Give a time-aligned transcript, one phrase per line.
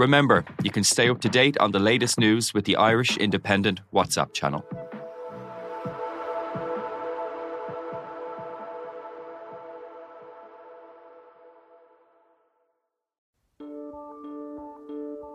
[0.00, 3.82] Remember, you can stay up to date on the latest news with the Irish Independent
[3.92, 4.64] WhatsApp channel.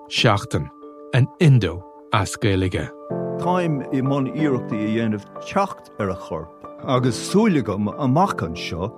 [0.09, 0.67] Seachtain
[1.13, 2.89] an Indo ascéige.
[3.37, 6.49] Táim i món iireachtaí a dhéanamh techt ar a chorp,
[6.87, 8.89] agus súlagam amachchan seo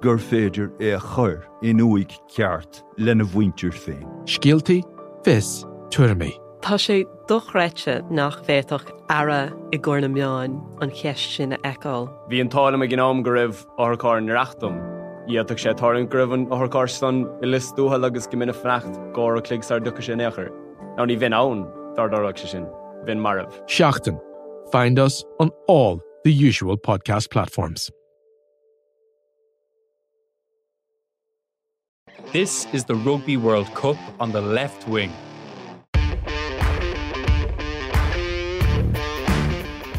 [0.00, 4.06] gur féidir é a chur in uig ceart lena bhhaintir féin.
[4.26, 4.84] Scialtaí
[5.26, 6.38] fis tuairrmaí.
[6.62, 12.06] Tá sé dochreite nach bhéach ara i ggur na meáin an cheist sin na eáil.
[12.30, 14.78] Bhí an tála a gnám go raibh áthá reachtam.
[15.26, 20.02] Iadach sé tárin gribhann áthcástan i listúthe agus go mina frecht gá a cligsar ducha
[20.02, 20.50] sin nechar.
[20.96, 21.66] Ná ní bhín ann
[21.96, 22.66] dardarach se sin,
[23.04, 23.50] bhín marmh.
[23.66, 24.20] Seachtain.
[24.70, 27.90] Find us on all the usual podcast platforms.
[32.32, 35.12] This is the Rugby World Cup on the left wing.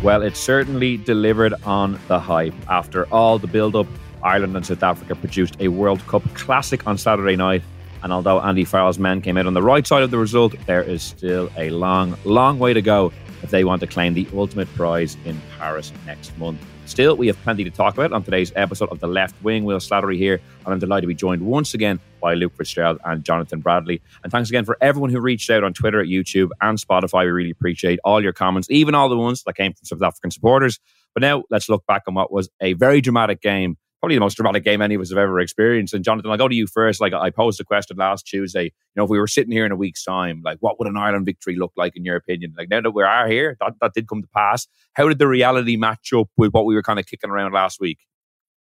[0.03, 2.53] Well, it certainly delivered on the hype.
[2.69, 3.87] After all the build up,
[4.21, 7.63] Ireland and South Africa produced a World Cup classic on Saturday night.
[8.03, 10.83] And although Andy Farrell's men came out on the right side of the result, there
[10.83, 14.67] is still a long, long way to go if they want to claim the ultimate
[14.75, 16.59] prize in Paris next month.
[16.87, 19.65] Still, we have plenty to talk about on today's episode of The Left Wing.
[19.65, 23.23] Will Slattery here, and I'm delighted to be joined once again by Luke Fitzgerald and
[23.23, 24.01] Jonathan Bradley.
[24.21, 27.23] And thanks again for everyone who reached out on Twitter, YouTube, and Spotify.
[27.23, 30.31] We really appreciate all your comments, even all the ones that came from South African
[30.31, 30.77] supporters.
[31.13, 34.35] But now let's look back on what was a very dramatic game probably the most
[34.35, 35.91] dramatic game any of us have ever experienced.
[35.91, 37.01] And Jonathan, I'll go to you first.
[37.01, 39.71] Like I posed a question last Tuesday, you know, if we were sitting here in
[39.71, 42.53] a week's time, like what would an Ireland victory look like in your opinion?
[42.55, 44.67] Like now that we are here, that, that did come to pass.
[44.93, 47.79] How did the reality match up with what we were kind of kicking around last
[47.79, 47.97] week?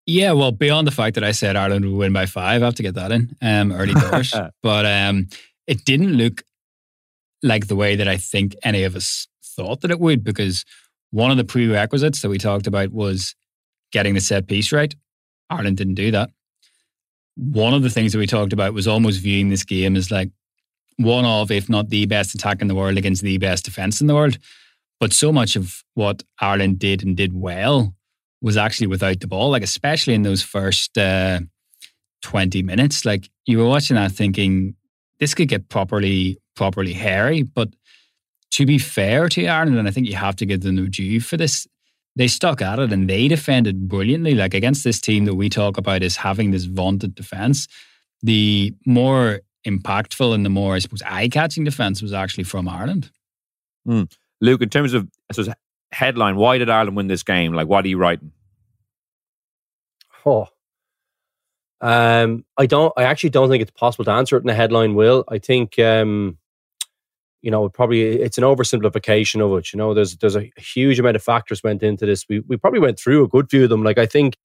[0.06, 2.76] Yeah, well, beyond the fact that I said Ireland would win by five, I have
[2.76, 4.34] to get that in um, early doors.
[4.64, 5.28] but um,
[5.68, 6.44] it didn't look
[7.44, 10.66] like the way that I think any of us thought that it would, because
[11.12, 13.36] one of the prerequisites that we talked about was
[13.92, 14.94] getting the set piece right.
[15.50, 16.30] Ireland didn't do that.
[17.36, 20.30] One of the things that we talked about was almost viewing this game as like
[20.98, 24.08] one of, if not the best attack in the world against the best defense in
[24.08, 24.38] the world.
[25.00, 27.96] But so much of what Ireland did and did well
[28.42, 31.40] was actually without the ball, like especially in those first uh,
[32.22, 33.06] 20 minutes.
[33.06, 34.76] Like you were watching that thinking,
[35.20, 37.44] this could get properly, properly hairy.
[37.44, 37.70] But
[38.52, 41.20] to be fair to Ireland, and I think you have to give them the due
[41.20, 41.68] for this,
[42.16, 44.36] they stuck at it and they defended brilliantly.
[44.36, 47.68] Like against this team that we talk about as having this vaunted defense,
[48.22, 53.12] the more impactful and the more, I suppose, eye catching defense was actually from Ireland.
[53.88, 54.12] Mm.
[54.42, 55.54] Luke, in terms of I suppose,
[55.92, 57.54] headline, why did Ireland win this game?
[57.54, 58.32] Like, what are you writing?
[60.26, 60.48] Oh,
[61.82, 62.94] um, I don't.
[62.98, 64.96] I actually don't think it's possible to answer it in a headline.
[64.96, 65.80] Will I think?
[65.80, 66.38] Um,
[67.42, 69.72] you know, probably it's an oversimplification of it.
[69.72, 72.26] You know, there's there's a huge amount of factors went into this.
[72.28, 73.84] We we probably went through a good few of them.
[73.84, 74.38] Like I think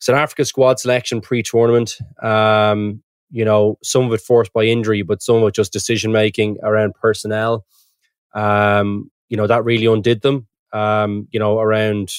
[0.00, 1.98] South Africa squad selection pre-tournament.
[2.20, 6.10] Um, you know, some of it forced by injury, but some of it just decision
[6.10, 7.64] making around personnel.
[8.34, 10.46] Um, you know, that really undid them.
[10.72, 12.10] Um, you know, around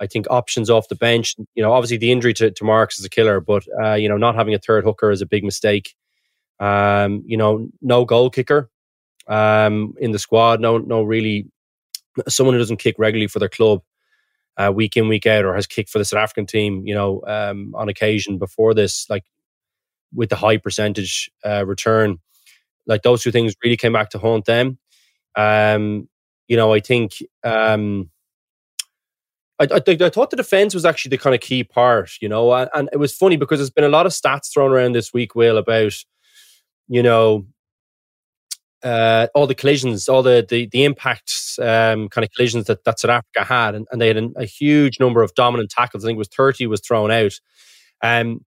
[0.00, 1.36] I think options off the bench.
[1.54, 4.16] You know, obviously the injury to, to Marx is a killer, but uh, you know,
[4.16, 5.94] not having a third hooker is a big mistake.
[6.58, 8.70] Um, you know, no goal kicker
[9.28, 10.60] um, in the squad.
[10.60, 11.50] No, no, really,
[12.28, 13.82] someone who doesn't kick regularly for their club
[14.56, 16.86] uh, week in week out, or has kicked for the South African team.
[16.86, 19.24] You know, um, on occasion before this, like
[20.14, 22.18] with the high percentage uh, return,
[22.86, 24.78] like those two things really came back to haunt them.
[25.36, 26.08] Um,
[26.50, 27.22] you know, I think.
[27.42, 28.10] Um,
[29.60, 32.50] I, I, I, thought the defense was actually the kind of key part, you know,
[32.54, 35.12] and, and, it was funny because there's been a lot of stats thrown around this
[35.12, 35.92] week, Will, about
[36.88, 37.46] you know,
[38.82, 42.98] uh, all the collisions, all the the, the impacts, um, kind of collisions that, that
[42.98, 46.04] South Africa had, and, and they had a, a, huge number of dominant tackles.
[46.04, 47.38] I think it was thirty was thrown out.
[48.02, 48.44] Um,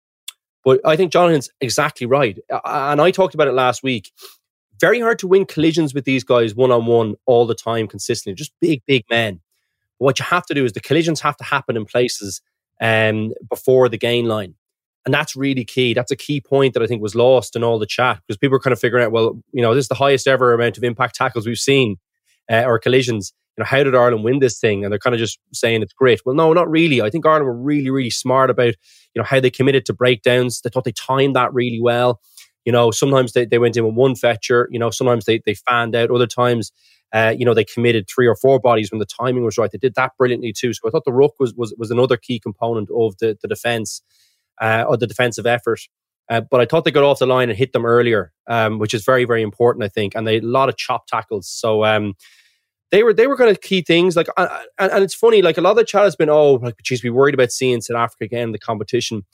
[0.64, 4.10] but I think Jonathan's exactly right, and I talked about it last week.
[4.80, 8.34] Very hard to win collisions with these guys one on one all the time, consistently.
[8.34, 9.40] Just big, big men.
[9.98, 12.42] What you have to do is the collisions have to happen in places
[12.80, 14.54] um, before the gain line.
[15.04, 15.92] And that's really key.
[15.94, 18.52] That's a key point that I think was lost in all the chat because people
[18.52, 20.84] were kind of figuring out, well, you know, this is the highest ever amount of
[20.84, 21.96] impact tackles we've seen
[22.50, 23.32] uh, or collisions.
[23.56, 24.82] You know, how did Ireland win this thing?
[24.82, 26.22] And they're kind of just saying it's great.
[26.24, 27.02] Well, no, not really.
[27.02, 28.74] I think Ireland were really, really smart about,
[29.14, 30.60] you know, how they committed to breakdowns.
[30.60, 32.20] They thought they timed that really well.
[32.64, 34.68] You know, sometimes they, they went in with one fetcher.
[34.70, 36.10] You know, sometimes they, they fanned out.
[36.10, 36.72] Other times,
[37.12, 39.70] uh, you know, they committed three or four bodies when the timing was right.
[39.70, 40.72] They did that brilliantly too.
[40.72, 44.02] So I thought the ruck was was, was another key component of the, the defence
[44.60, 45.80] uh, or the defensive effort.
[46.30, 48.94] Uh, but I thought they got off the line and hit them earlier, um, which
[48.94, 50.14] is very, very important, I think.
[50.14, 51.48] And they a lot of chop tackles.
[51.48, 52.14] So um,
[52.90, 54.16] they were they were kind of key things.
[54.16, 56.76] Like, and, and, it's funny, like a lot of the chat has been, oh, like,
[56.82, 59.24] geez, we worried about seeing South Africa again in the competition.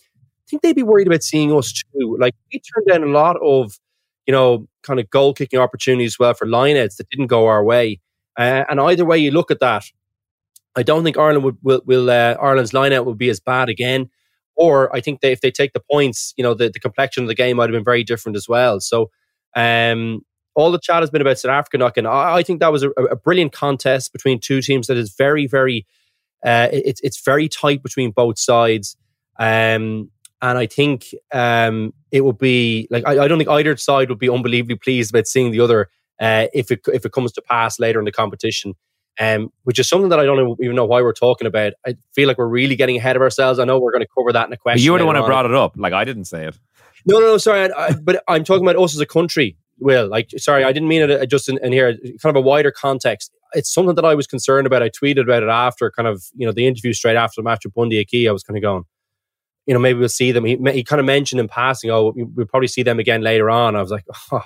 [0.51, 2.17] Think they'd be worried about seeing us too.
[2.19, 3.79] Like, we turned down a lot of,
[4.27, 7.65] you know, kind of goal kicking opportunities as well for lineouts that didn't go our
[7.65, 8.01] way.
[8.39, 9.85] Uh, and either way you look at that,
[10.77, 14.11] I don't think Ireland would will, will uh, Ireland's lineout will be as bad again.
[14.57, 17.29] Or I think they, if they take the points, you know, the, the complexion of
[17.29, 18.79] the game might have been very different as well.
[18.81, 19.11] So
[19.57, 20.21] um,
[20.55, 22.07] all the chat has been about South Africa knocking.
[22.07, 25.47] I, I think that was a, a, brilliant contest between two teams that is very,
[25.47, 25.87] very,
[26.45, 28.97] uh, it's it's very tight between both sides.
[29.39, 30.11] Um,
[30.43, 34.19] and I think um, it will be like I, I, don't think either side would
[34.19, 35.89] be unbelievably pleased about seeing the other
[36.21, 38.75] uh, if it if it comes to pass later in the competition
[39.21, 41.75] um, which is something that I don't even know why we're talking about.
[41.87, 43.59] I feel like we're really getting ahead of ourselves.
[43.59, 44.83] I know we're going to cover that in a question.
[44.83, 45.75] You were the one who brought it up.
[45.77, 46.59] Like I didn't say it.
[47.07, 47.39] No, no, no.
[47.39, 49.57] Sorry, I, I, but I'm talking about us as a country.
[49.79, 51.95] Will like, sorry, I didn't mean it uh, just in, in, here.
[51.95, 53.33] Kind of a wider context.
[53.55, 54.83] It's something that I was concerned about.
[54.83, 57.65] I tweeted about it after kind of you know the interview straight after the match
[57.65, 58.29] with Bundee Aki.
[58.29, 58.85] I was kind of going,
[59.67, 60.45] you know, maybe we'll see them.
[60.45, 63.77] He, he kind of mentioned in passing, oh, we'll probably see them again later on.
[63.77, 64.43] I was like, oh,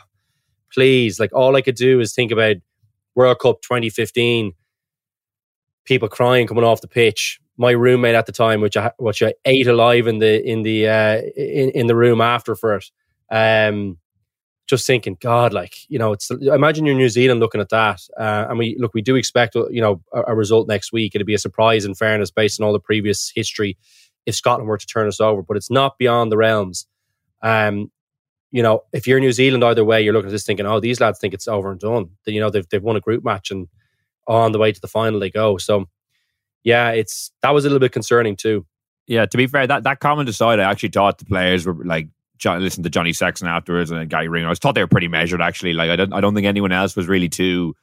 [0.73, 2.57] please, like all I could do is think about
[3.15, 4.53] World Cup 2015
[5.85, 7.41] people crying coming off the pitch.
[7.57, 10.89] My roommate at the time, which I which I ate alive in the in the
[10.89, 12.91] uh, in in the room after for it.
[13.31, 13.99] Um,
[14.67, 18.47] just thinking, God, like you know, it's imagine you're New Zealand looking at that, uh,
[18.49, 21.15] and we look, we do expect you know a, a, result next week.
[21.15, 23.77] It'd be a surprise, in fairness, based on all the previous history,
[24.27, 25.43] if Scotland were to turn us over.
[25.43, 26.87] But it's not beyond the realms.
[27.43, 27.91] Um,
[28.51, 31.01] you know, if you're New Zealand, either way, you're looking at this thinking, oh, these
[31.01, 32.11] lads think it's over and done.
[32.27, 33.69] You know, they've they've won a group match and
[34.27, 35.59] on the way to the final they go.
[35.59, 35.87] So
[36.63, 38.67] yeah, it's that was a little bit concerning too.
[39.07, 42.09] Yeah, to be fair, that, that comment aside, I actually thought the players were like
[42.39, 44.47] John, listen to Johnny Sexton afterwards and Gary Ring.
[44.47, 45.75] I thought they were pretty measured actually.
[45.75, 47.75] Like I don't I don't think anyone else was really too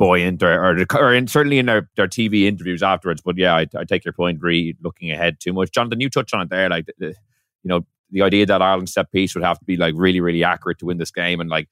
[0.00, 3.20] buoyant or or, or in, certainly in their, their TV interviews afterwards.
[3.22, 4.40] But yeah, I, I take your point.
[4.42, 6.00] Re looking ahead too much, Jonathan.
[6.00, 9.34] You touch on it there, like the, you know the idea that Ireland set piece
[9.36, 11.68] would have to be like really really accurate to win this game, and like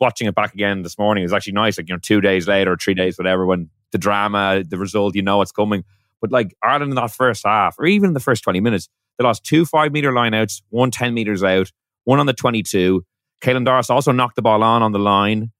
[0.00, 1.78] watching it back again this morning is actually nice.
[1.78, 5.22] Like you know, two days later three days, whatever, when the drama, the result, you
[5.22, 5.84] know what's coming.
[6.20, 8.88] But like Ireland in that first half, or even in the first 20 minutes,
[9.18, 11.70] they lost two five meter lineouts, one 10 meters out,
[12.04, 13.04] one on the 22.
[13.42, 15.50] Caelan Doris also knocked the ball on on the line.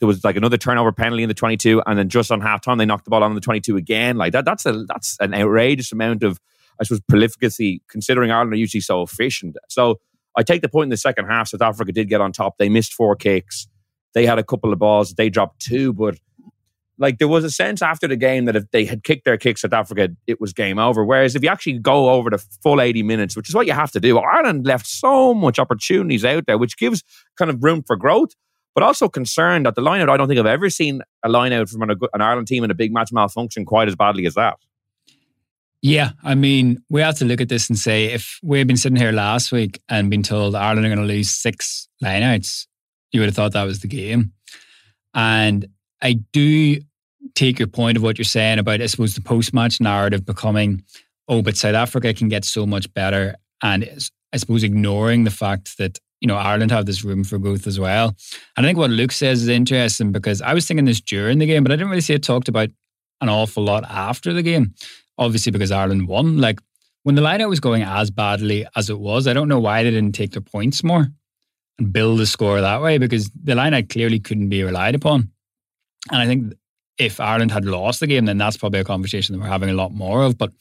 [0.00, 2.86] There was like another turnover penalty in the 22, and then just on halftime they
[2.86, 4.16] knocked the ball on the 22 again.
[4.16, 6.38] Like that, that's a that's an outrageous amount of,
[6.80, 9.56] I suppose, prolificacy considering Ireland are usually so efficient.
[9.68, 10.00] So
[10.36, 11.48] I take the point in the second half.
[11.48, 12.58] South Africa did get on top.
[12.58, 13.66] They missed four kicks.
[14.14, 15.14] They had a couple of balls.
[15.14, 16.16] They dropped two, but
[16.98, 19.62] like there was a sense after the game that if they had kicked their kicks
[19.62, 21.04] South Africa, it was game over.
[21.04, 23.92] Whereas if you actually go over the full 80 minutes, which is what you have
[23.92, 27.02] to do, Ireland left so much opportunities out there, which gives
[27.36, 28.30] kind of room for growth,
[28.74, 31.82] but also concerned that the lineout, I don't think I've ever seen a lineout from
[31.82, 34.58] an, an Ireland team in a big match malfunction quite as badly as that.
[35.80, 38.76] Yeah, I mean, we have to look at this and say if we had been
[38.76, 42.66] sitting here last week and been told Ireland are going to lose six lineouts,
[43.12, 44.32] you would have thought that was the game.
[45.14, 45.66] And
[46.02, 46.80] I do
[47.34, 50.82] take your point of what you're saying about, I suppose, the post match narrative becoming,
[51.28, 53.36] oh, but South Africa can get so much better.
[53.62, 53.88] And
[54.32, 57.78] I suppose ignoring the fact that, you know, Ireland have this room for growth as
[57.78, 58.16] well.
[58.56, 61.46] And I think what Luke says is interesting because I was thinking this during the
[61.46, 62.70] game, but I didn't really see it talked about
[63.20, 64.74] an awful lot after the game.
[65.16, 66.38] Obviously, because Ireland won.
[66.38, 66.60] Like
[67.02, 69.90] when the lineout was going as badly as it was, I don't know why they
[69.90, 71.08] didn't take their points more
[71.78, 75.30] and build the score that way because the lineout clearly couldn't be relied upon.
[76.10, 76.54] And I think
[76.98, 79.74] if Ireland had lost the game, then that's probably a conversation that we're having a
[79.74, 80.36] lot more of.
[80.36, 80.52] But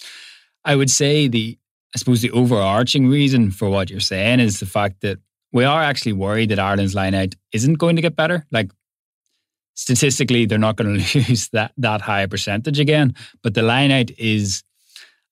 [0.65, 1.57] I would say the,
[1.95, 5.19] I suppose the overarching reason for what you're saying is the fact that
[5.57, 8.45] we are actually worried that Ireland's line out isn't going to get better.
[8.51, 8.69] Like
[9.73, 13.15] statistically, they're not going to lose that that high percentage again.
[13.41, 14.63] But the line out is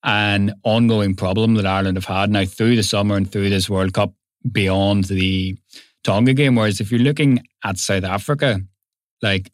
[0.03, 3.94] an ongoing problem that Ireland have had now through the summer and through this World
[3.94, 4.13] Cup
[4.51, 5.60] beyond the
[6.03, 6.55] Tonga game.
[6.55, 8.62] Whereas if you're looking at South Africa,
[9.22, 9.51] like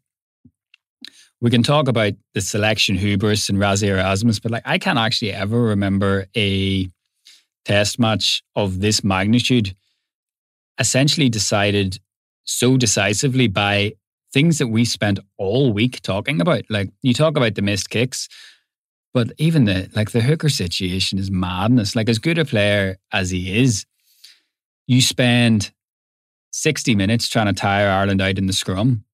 [1.41, 5.33] we can talk about the selection hubris and Rassie Erasmus, but like I can't actually
[5.33, 6.87] ever remember a
[7.65, 9.75] test match of this magnitude
[10.81, 11.99] essentially decided
[12.43, 13.93] so decisively by
[14.33, 16.63] things that we spent all week talking about.
[16.69, 18.27] Like you talk about the missed kicks,
[19.13, 21.95] but even the like the hooker situation is madness.
[21.95, 23.85] Like as good a player as he is,
[24.87, 25.71] you spend
[26.51, 29.05] 60 minutes trying to tire Ireland out in the scrum.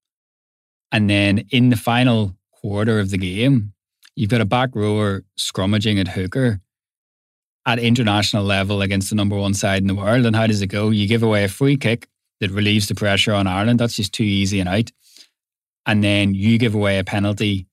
[0.91, 3.73] And then in the final quarter of the game,
[4.15, 6.61] you've got a back rower scrummaging at hooker
[7.67, 10.25] at international level against the number one side in the world.
[10.25, 10.89] And how does it go?
[10.89, 12.07] You give away a free kick
[12.39, 13.79] that relieves the pressure on Ireland.
[13.79, 14.89] That's just too easy and out.
[15.85, 17.67] And then you give away a penalty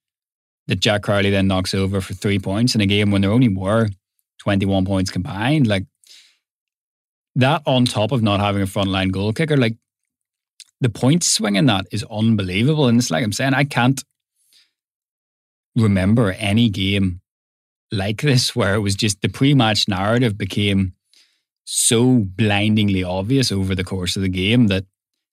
[0.66, 3.48] that Jack Crowley then knocks over for three points in a game when there only
[3.48, 3.88] were
[4.38, 5.68] 21 points combined.
[5.68, 5.84] Like
[7.36, 9.76] that on top of not having a frontline goal kicker, like
[10.80, 12.88] the point swing in that is unbelievable.
[12.88, 14.02] And it's like I'm saying, I can't
[15.76, 17.20] remember any game
[17.94, 20.94] like this where it was just the pre-match narrative became
[21.64, 24.84] so blindingly obvious over the course of the game that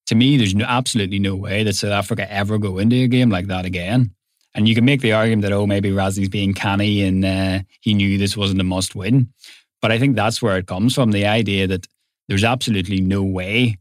[0.08, 3.30] to me there's no, absolutely no way that South Africa ever go into a game
[3.30, 4.14] like that again.
[4.54, 7.94] And you can make the argument that oh maybe Rassie's being canny and uh, he
[7.94, 9.30] knew this wasn't a must win,
[9.82, 11.88] but I think that's where it comes from the idea that
[12.28, 13.78] there's absolutely no way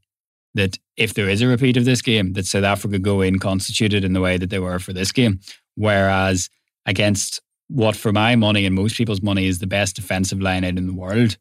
[0.55, 4.05] that if there is a repeat of this game that South Africa go in constituted
[4.05, 5.41] in the way that they were for this game,
[5.77, 6.51] whereas
[6.87, 10.77] against what for my money and most people's money is the best defensive line out
[10.77, 11.37] in the world.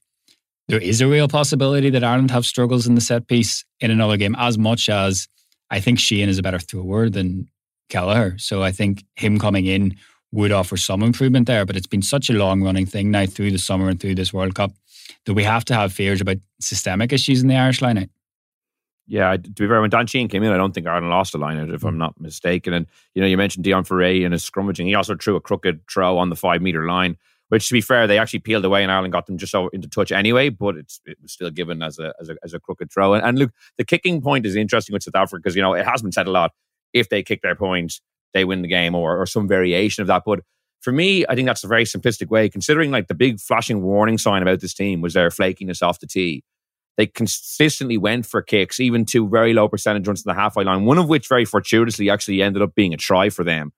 [0.67, 4.17] There is a real possibility that Ireland have struggles in the set piece in another
[4.17, 5.27] game, as much as
[5.71, 7.50] I think Sheehan is a better thrower than
[7.89, 8.38] Kelleher.
[8.38, 9.95] So I think him coming in
[10.31, 11.65] would offer some improvement there.
[11.65, 14.31] But it's been such a long running thing now through the summer and through this
[14.31, 14.71] World Cup
[15.25, 18.09] that we have to have fears about systemic issues in the Irish line out
[19.10, 21.39] yeah, to be fair, when Dan Sheehan came in, I don't think Ireland lost a
[21.39, 21.98] line out, if I'm mm.
[21.98, 22.74] not mistaken.
[22.74, 22.86] And,
[23.16, 24.86] you know, you mentioned Deon Fourie and his scrummaging.
[24.86, 28.06] He also threw a crooked throw on the five metre line, which, to be fair,
[28.06, 31.01] they actually peeled away and Ireland got them just over into touch anyway, but it's,
[31.08, 33.16] it was still given as a, as a, as a crooked throw.
[33.16, 35.88] And, and look, the kicking point is interesting with South Africa because, you know, it
[35.88, 36.51] has been said a lot.
[36.94, 38.00] If they kick their point,
[38.36, 40.22] they win the game or, or some variation of that.
[40.24, 40.42] But
[40.82, 44.20] for me, I think that's a very simplistic way, considering like the big flashing warning
[44.20, 46.44] sign about this team was their flakiness off the tee
[47.00, 50.84] they consistently went for kicks, even to very low percentage runs to the halfway line,
[50.84, 53.72] one of which very fortuitously actually ended up being a try for them.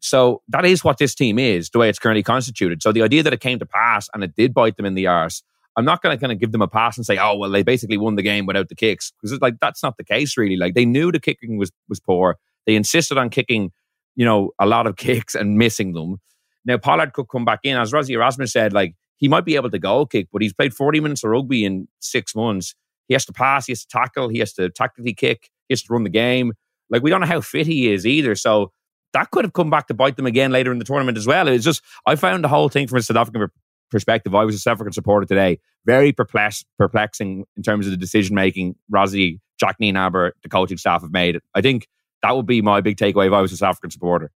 [0.00, 2.82] So that is what this team is, the way it's currently constituted.
[2.82, 5.08] So the idea that it came to pass and it did bite them in the
[5.08, 5.42] arse,
[5.76, 7.62] I'm not going to kind of give them a pass and say, oh, well, they
[7.62, 9.12] basically won the game without the kicks.
[9.12, 10.56] Because it's like that's not the case, really.
[10.56, 12.38] Like they knew the kicking was was poor.
[12.64, 13.72] They insisted on kicking,
[14.16, 16.16] you know, a lot of kicks and missing them.
[16.64, 17.76] Now Pollard could come back in.
[17.76, 20.74] As Rassie Erasmus said, like he might be able to goal kick, but he's played
[20.74, 22.74] 40 minutes of rugby in six months.
[23.06, 25.82] He has to pass, he has to tackle, he has to tactically kick, he has
[25.84, 26.54] to run the game.
[26.90, 28.34] Like, we don't know how fit he is either.
[28.34, 28.72] So
[29.12, 31.46] that could have come back to bite them again later in the tournament as well.
[31.46, 33.46] It's just, I found the whole thing from a South African
[33.92, 34.34] perspective.
[34.34, 38.34] I was a South African supporter today, very perplex- perplexing in terms of the decision
[38.34, 41.38] making Rassie, Jacques Nienaber, the coaching staff have made.
[41.54, 41.86] I think
[42.24, 44.32] that would be my big takeaway if I was a South African supporter.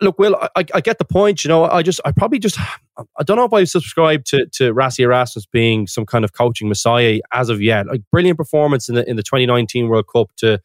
[0.00, 1.44] Look, Will, I, I, get the point.
[1.44, 4.74] You know, I just, I probably just, I don't know if I subscribe to to
[4.74, 7.86] Rassie Erasmus being some kind of coaching messiah as of yet.
[7.86, 10.60] Like brilliant performance in the in the 2019 World Cup to,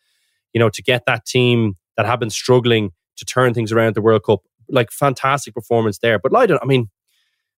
[0.54, 4.02] you know, to get that team that have been struggling to turn things around the
[4.02, 4.42] World Cup.
[4.70, 6.20] Like fantastic performance there.
[6.20, 6.90] But Leiden, I mean,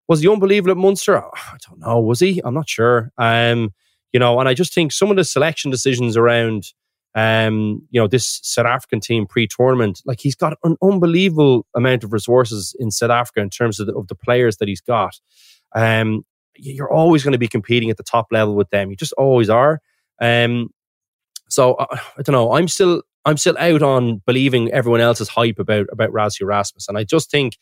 [0.08, 1.18] was he unbelievable at Munster?
[1.18, 2.00] I don't know.
[2.00, 2.42] Was he?
[2.44, 3.12] I'm not sure.
[3.18, 3.74] Um,
[4.14, 6.74] you know, and I just think some of the selection decisions around
[7.15, 12.13] um, you know, this South African team pre-tournament, like he's got an unbelievable amount of
[12.13, 15.20] resources in South Africa in terms of the, of the players that he's got.
[15.75, 16.24] Um,
[16.56, 18.89] you're always going to be competing at the top level with them.
[18.89, 19.82] You just always are.
[20.22, 20.70] Um,
[21.50, 21.86] so uh,
[22.18, 22.53] I don't know.
[22.53, 26.98] I'm still I'm still out on believing everyone else's hype about about Rassie Erasmus, and
[26.98, 27.58] I just think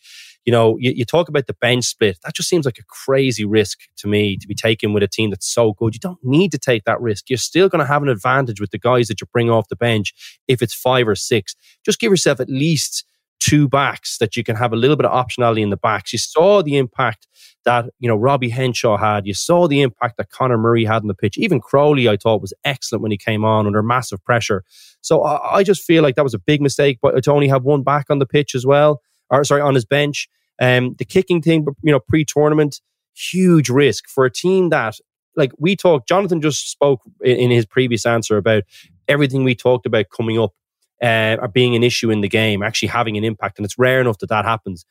[0.45, 2.17] you know, you, you, talk about the bench split.
[2.23, 5.29] That just seems like a crazy risk to me to be taken with a team
[5.29, 5.93] that's so good.
[5.93, 7.29] You don't need to take that risk.
[7.29, 9.75] You're still going to have an advantage with the guys that you bring off the
[9.75, 10.13] bench
[10.47, 11.55] if it's five or six.
[11.85, 13.05] Just give yourself at least
[13.39, 16.11] two backs that you can have a little bit of optionality in the backs.
[16.13, 17.27] You saw the impact
[17.65, 19.25] that, you know, Robbie Henshaw had.
[19.25, 21.37] You saw the impact that Conor Murray had on the pitch.
[21.37, 24.63] Even Crowley, I thought, was excellent when he came on under massive pressure.
[25.01, 27.63] So I, I just feel like that was a big mistake, but to only have
[27.63, 30.27] one back on the pitch as well or sorry, on his bench.
[30.61, 32.81] Um, the kicking thing, you know, pre-tournament,
[33.15, 34.95] huge risk for a team that,
[35.35, 38.63] like we talked, Jonathan just spoke in, in his previous answer about
[39.07, 40.53] everything we talked about coming up
[41.01, 44.01] uh, or being an issue in the game, actually having an impact, and it's rare
[44.01, 44.85] enough that that happens.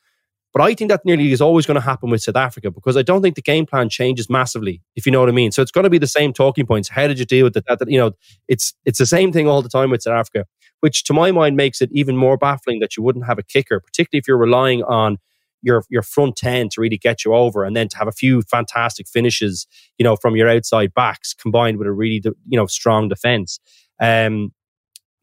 [0.51, 3.03] But I think that nearly is always going to happen with South Africa because I
[3.03, 5.51] don't think the game plan changes massively, if you know what I mean.
[5.51, 6.89] So it's going to be the same talking points.
[6.89, 7.65] How did you deal with it?
[7.67, 8.11] That, that, you know,
[8.47, 10.45] it's it's the same thing all the time with South Africa,
[10.79, 13.79] which to my mind makes it even more baffling that you wouldn't have a kicker,
[13.79, 15.17] particularly if you're relying on
[15.61, 18.41] your your front 10 to really get you over and then to have a few
[18.43, 23.09] fantastic finishes you know from your outside backs combined with a really you know strong
[23.09, 23.59] defense
[24.01, 24.51] um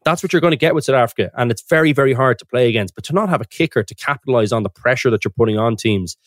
[0.07, 2.45] that's what you're going to get with South Africa and it's very very hard to
[2.45, 5.31] play against but to not have a kicker to capitalize on the pressure that you're
[5.31, 6.17] putting on teams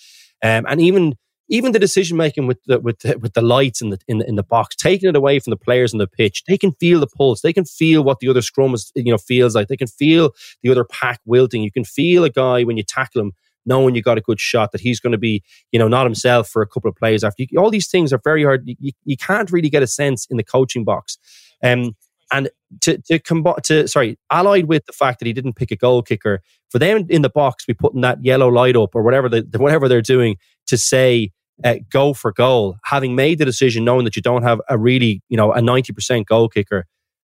[0.42, 1.16] um, and even
[1.50, 4.28] even the decision making with the with the, with the lights in the, in the
[4.28, 7.00] in the box, taking it away from the players on the pitch, they can feel
[7.00, 7.42] the pulse.
[7.42, 9.68] They can feel what the other scrum is, you know feels like.
[9.68, 10.30] They can feel
[10.62, 11.62] the other pack wilting.
[11.62, 13.32] You can feel a guy when you tackle him,
[13.66, 16.48] knowing you got a good shot that he's going to be you know not himself
[16.48, 17.42] for a couple of plays after.
[17.42, 18.62] You, all these things are very hard.
[18.66, 21.18] You, you can't really get a sense in the coaching box.
[21.62, 21.96] Um,
[22.32, 22.50] and
[22.82, 26.02] to to combat to sorry, allied with the fact that he didn't pick a goal
[26.02, 29.46] kicker, for them in the box be putting that yellow light up or whatever the,
[29.56, 31.30] whatever they're doing to say
[31.64, 35.22] uh, go for goal, having made the decision knowing that you don't have a really,
[35.28, 36.86] you know, a 90% goal kicker,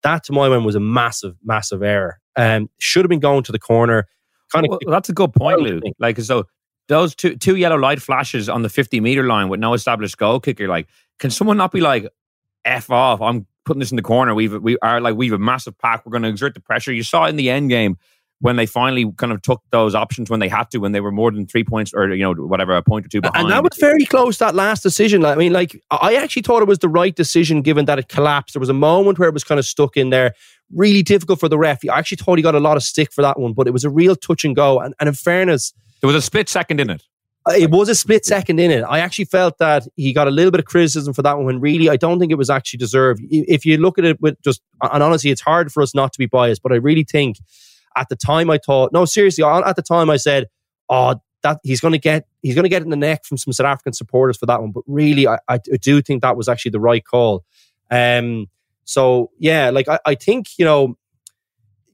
[0.03, 2.21] that to my mind was a massive, massive error.
[2.37, 4.07] Um, should have been going to the corner.
[4.53, 4.79] Kind of.
[4.85, 5.81] Well, that's a good point, Lou.
[5.99, 6.45] Like, so
[6.89, 10.41] those two two yellow light flashes on the 50 meter line with no established goal
[10.41, 12.07] kicker, like, can someone not be like,
[12.65, 14.35] F off, I'm putting this in the corner.
[14.35, 16.05] We've, we are like, we've a massive pack.
[16.05, 16.93] We're going to exert the pressure.
[16.93, 17.99] You saw in the end game,
[18.41, 21.13] when they finally kind of took those options when they had to, when they were
[21.13, 23.45] more than three points or you know whatever a point or two behind.
[23.45, 24.39] And that was very close.
[24.39, 25.25] That last decision.
[25.25, 28.55] I mean, like I actually thought it was the right decision given that it collapsed.
[28.55, 30.35] There was a moment where it was kind of stuck in there.
[30.75, 31.81] Really difficult for the ref.
[31.89, 33.85] I actually thought he got a lot of stick for that one, but it was
[33.85, 34.81] a real touch and go.
[34.81, 37.03] And, and in fairness, there was a split second in it.
[37.49, 38.83] It was a split second in it.
[38.83, 41.61] I actually felt that he got a little bit of criticism for that one when
[41.61, 43.23] really I don't think it was actually deserved.
[43.31, 46.19] If you look at it with just, and honestly, it's hard for us not to
[46.19, 47.39] be biased, but I really think
[47.97, 50.49] at the time, I thought, no, seriously, at the time, I said,
[50.89, 53.53] oh, that he's going to get he's going to get in the neck from some
[53.53, 54.73] South African supporters for that one.
[54.73, 57.45] But really, I, I do think that was actually the right call.
[57.91, 58.47] Um,
[58.85, 60.97] so yeah, like I, I think you know,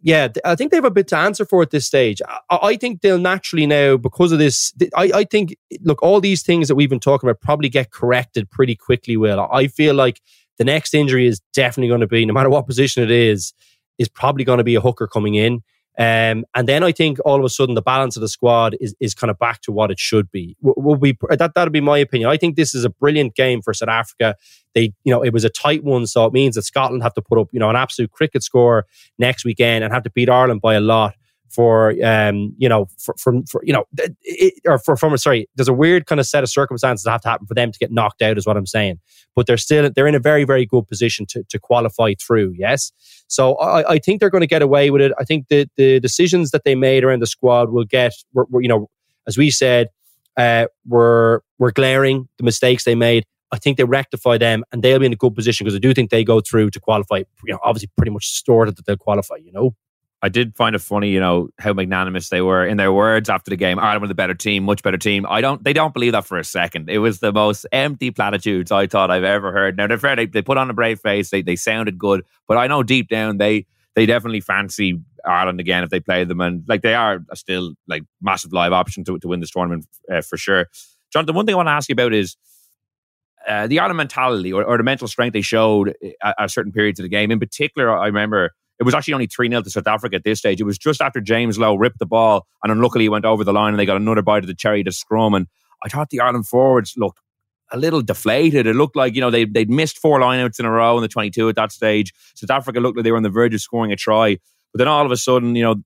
[0.06, 2.22] yeah, I think they have a bit to answer for at this stage.
[2.48, 4.72] I, I think they'll naturally now because of this.
[4.94, 8.48] I, I think look, all these things that we've been talking about probably get corrected
[8.48, 9.16] pretty quickly.
[9.16, 10.22] Will I feel like
[10.58, 13.52] the next injury is definitely going to be, no matter what position it is,
[13.98, 15.64] is probably going to be a hooker coming in.
[15.98, 18.94] Um, and then I think all of a sudden the balance of the squad is,
[19.00, 20.56] is kind of back to what it should be.
[20.60, 22.28] Will be that that'd be my opinion.
[22.28, 24.36] I think this is a brilliant game for South Africa.
[24.74, 27.22] They, you know, it was a tight one, so it means that Scotland have to
[27.22, 28.84] put up, you know, an absolute cricket score
[29.18, 31.14] next weekend and have to beat Ireland by a lot
[31.48, 33.84] for um you know for, from for you know
[34.22, 37.20] it, or for from sorry there's a weird kind of set of circumstances that have
[37.20, 38.98] to happen for them to get knocked out is what I'm saying.
[39.34, 42.92] But they're still they're in a very very good position to to qualify through yes?
[43.28, 45.12] So I, I think they're going to get away with it.
[45.18, 48.62] I think the the decisions that they made around the squad will get were, were,
[48.62, 48.88] you know
[49.26, 49.88] as we said
[50.36, 53.24] uh were were glaring the mistakes they made.
[53.52, 55.94] I think they rectify them and they'll be in a good position because I do
[55.94, 59.36] think they go through to qualify you know obviously pretty much stored that they'll qualify
[59.36, 59.74] you know
[60.22, 63.50] I did find it funny, you know, how magnanimous they were in their words after
[63.50, 63.78] the game.
[63.78, 65.26] Ireland were the better team, much better team.
[65.28, 66.88] I don't, they don't believe that for a second.
[66.88, 69.76] It was the most empty platitudes I thought I've ever heard.
[69.76, 71.30] Now they're fair; they, they put on a brave face.
[71.30, 75.84] They they sounded good, but I know deep down they they definitely fancy Ireland again
[75.84, 79.28] if they play them, and like they are still like massive live option to to
[79.28, 80.66] win this tournament uh, for sure.
[81.12, 82.36] Jonathan, one thing I want to ask you about is.
[83.46, 86.98] Uh, the Ireland mentality or, or, the mental strength they showed at, at certain periods
[86.98, 87.30] of the game.
[87.30, 90.38] In particular, I remember it was actually only 3 0 to South Africa at this
[90.38, 90.60] stage.
[90.60, 93.52] It was just after James Lowe ripped the ball and unluckily he went over the
[93.52, 95.34] line and they got another bite of the cherry to scrum.
[95.34, 95.46] And
[95.84, 97.20] I thought the Ireland forwards looked
[97.72, 98.66] a little deflated.
[98.66, 101.08] It looked like, you know, they, they'd missed four lineouts in a row in the
[101.08, 102.12] 22 at that stage.
[102.34, 104.38] South Africa looked like they were on the verge of scoring a try.
[104.72, 105.76] But then all of a sudden, you know,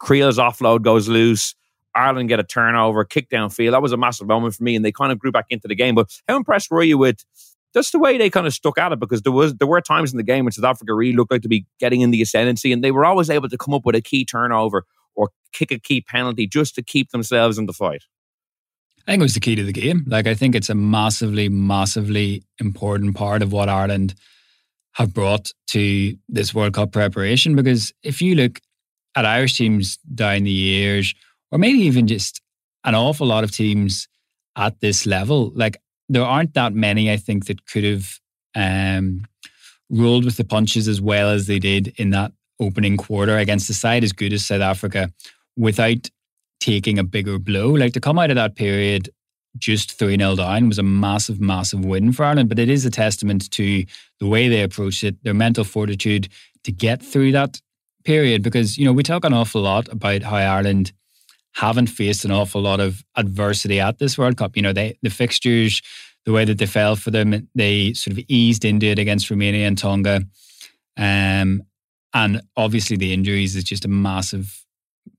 [0.00, 1.54] Kriel's offload goes loose.
[1.94, 3.72] Ireland get a turnover, kick downfield.
[3.72, 5.74] That was a massive moment for me, and they kind of grew back into the
[5.74, 5.94] game.
[5.94, 7.24] But how impressed were you with
[7.74, 10.12] just the way they kind of stuck at it because there was there were times
[10.12, 12.72] in the game when South Africa really looked like to be getting in the ascendancy
[12.72, 15.78] and they were always able to come up with a key turnover or kick a
[15.78, 18.02] key penalty just to keep themselves in the fight.
[19.06, 20.04] I think it was the key to the game.
[20.06, 24.14] Like I think it's a massively, massively important part of what Ireland
[24.92, 27.56] have brought to this World Cup preparation.
[27.56, 28.60] Because if you look
[29.14, 31.14] at Irish teams down the years,
[31.50, 32.40] or maybe even just
[32.84, 34.06] an awful lot of teams
[34.56, 35.80] at this level, like
[36.10, 38.18] there aren't that many, I think, that could have
[38.54, 39.26] um,
[39.88, 43.74] rolled with the punches as well as they did in that opening quarter against a
[43.74, 45.12] side as good as South Africa
[45.56, 46.10] without
[46.58, 47.70] taking a bigger blow.
[47.70, 49.08] Like to come out of that period
[49.58, 52.48] just 3 0 down was a massive, massive win for Ireland.
[52.48, 53.84] But it is a testament to
[54.18, 56.28] the way they approached it, their mental fortitude
[56.64, 57.60] to get through that
[58.04, 58.42] period.
[58.42, 60.92] Because, you know, we talk an awful lot about how Ireland
[61.52, 64.56] haven't faced an awful lot of adversity at this World Cup.
[64.56, 65.82] You know, they the fixtures,
[66.24, 69.66] the way that they fell for them, they sort of eased into it against Romania
[69.66, 70.22] and Tonga.
[70.96, 71.62] Um,
[72.12, 74.64] and obviously the injuries is just a massive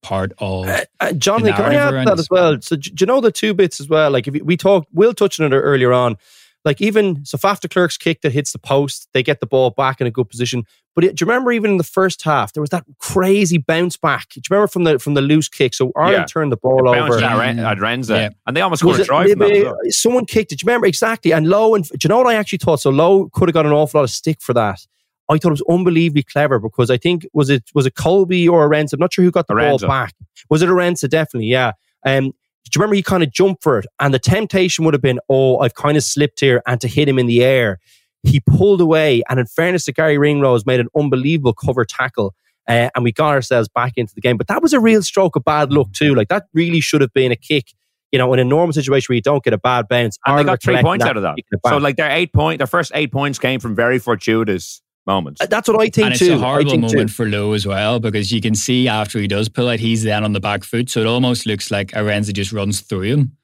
[0.01, 2.59] part of uh, uh, can I add that as well?
[2.61, 4.11] So, do you know the two bits as well?
[4.11, 6.17] Like, if we talked, Will touched on it earlier on.
[6.63, 9.71] Like, even so, Faf de Klerk's kick that hits the post, they get the ball
[9.71, 10.63] back in a good position.
[10.93, 13.97] But it, do you remember even in the first half, there was that crazy bounce
[13.97, 14.27] back?
[14.29, 15.73] Do you remember from the from the loose kick?
[15.73, 16.25] So Ireland Yeah.
[16.25, 17.23] turned the ball Bounced over.
[17.25, 18.29] at, Ren- at Renza, Yeah.
[18.45, 19.77] and they almost Was scored a it try maybe well.
[19.89, 20.59] someone kicked it?
[20.59, 21.31] Do you remember exactly?
[21.31, 22.81] And Lowe, and do you know what I actually thought?
[22.81, 24.85] So Lowe could have got an awful lot of stick for that.
[25.29, 28.69] I thought it was unbelievably clever because I think was it was it Kolbe or
[28.69, 28.91] Arendse?
[28.93, 29.79] I'm not sure who got the Arendse.
[29.79, 30.13] ball back.
[30.49, 31.09] Was it Arendse?
[31.09, 31.71] Definitely, yeah.
[32.05, 32.33] Um,
[32.69, 35.19] do you remember he kind of jumped for it, and the temptation would have been,
[35.29, 37.79] oh, I've kind of slipped here, and to hit him in the air.
[38.23, 42.35] He pulled away, and in fairness to Garry Ringrose, made an unbelievable cover tackle,
[42.67, 44.37] uh, and we got ourselves back into the game.
[44.37, 46.13] But that was a real stroke of bad luck too.
[46.13, 47.73] Like that really should have been a kick.
[48.11, 50.43] You know, in a normal situation where you don't get a bad bounce, And they
[50.43, 51.37] got three points out of that.
[51.65, 55.41] So, like their eight point, their first eight points came from very fortuitous moments.
[55.41, 56.33] Uh, That's what I think and it's too.
[56.33, 57.13] a I horrible think moment too.
[57.13, 60.23] for Lowe as well because you can see after he does pull it, he's then
[60.23, 60.89] on the back foot.
[60.89, 63.37] So it almost looks like Arendse just runs through him.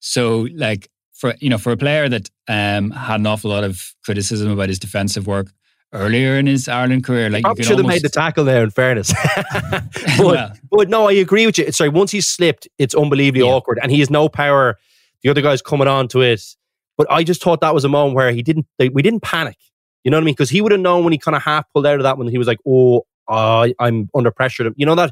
[0.00, 3.94] So like for you know for a player that um, had an awful lot of
[4.04, 5.48] criticism about his defensive work
[5.92, 8.62] earlier in his Ireland career, like you Probably could should have made the tackle there.
[8.62, 9.12] In fairness,
[9.70, 9.84] but,
[10.18, 10.52] Well.
[10.70, 11.64] but no, I agree with you.
[11.64, 13.52] It's sorry, once he's slipped, it's unbelievably Yeah.
[13.52, 14.78] awkward, and he has no power.
[15.22, 16.42] The other guy's coming on to it,
[16.98, 18.66] but I just thought that was a moment where he didn't.
[18.78, 19.56] Like, we didn't panic.
[20.06, 20.34] You know what I mean?
[20.34, 22.28] Because he would have known when he kind of half pulled out of that when
[22.28, 25.10] he was like, "Oh, I I'm under pressure." You know that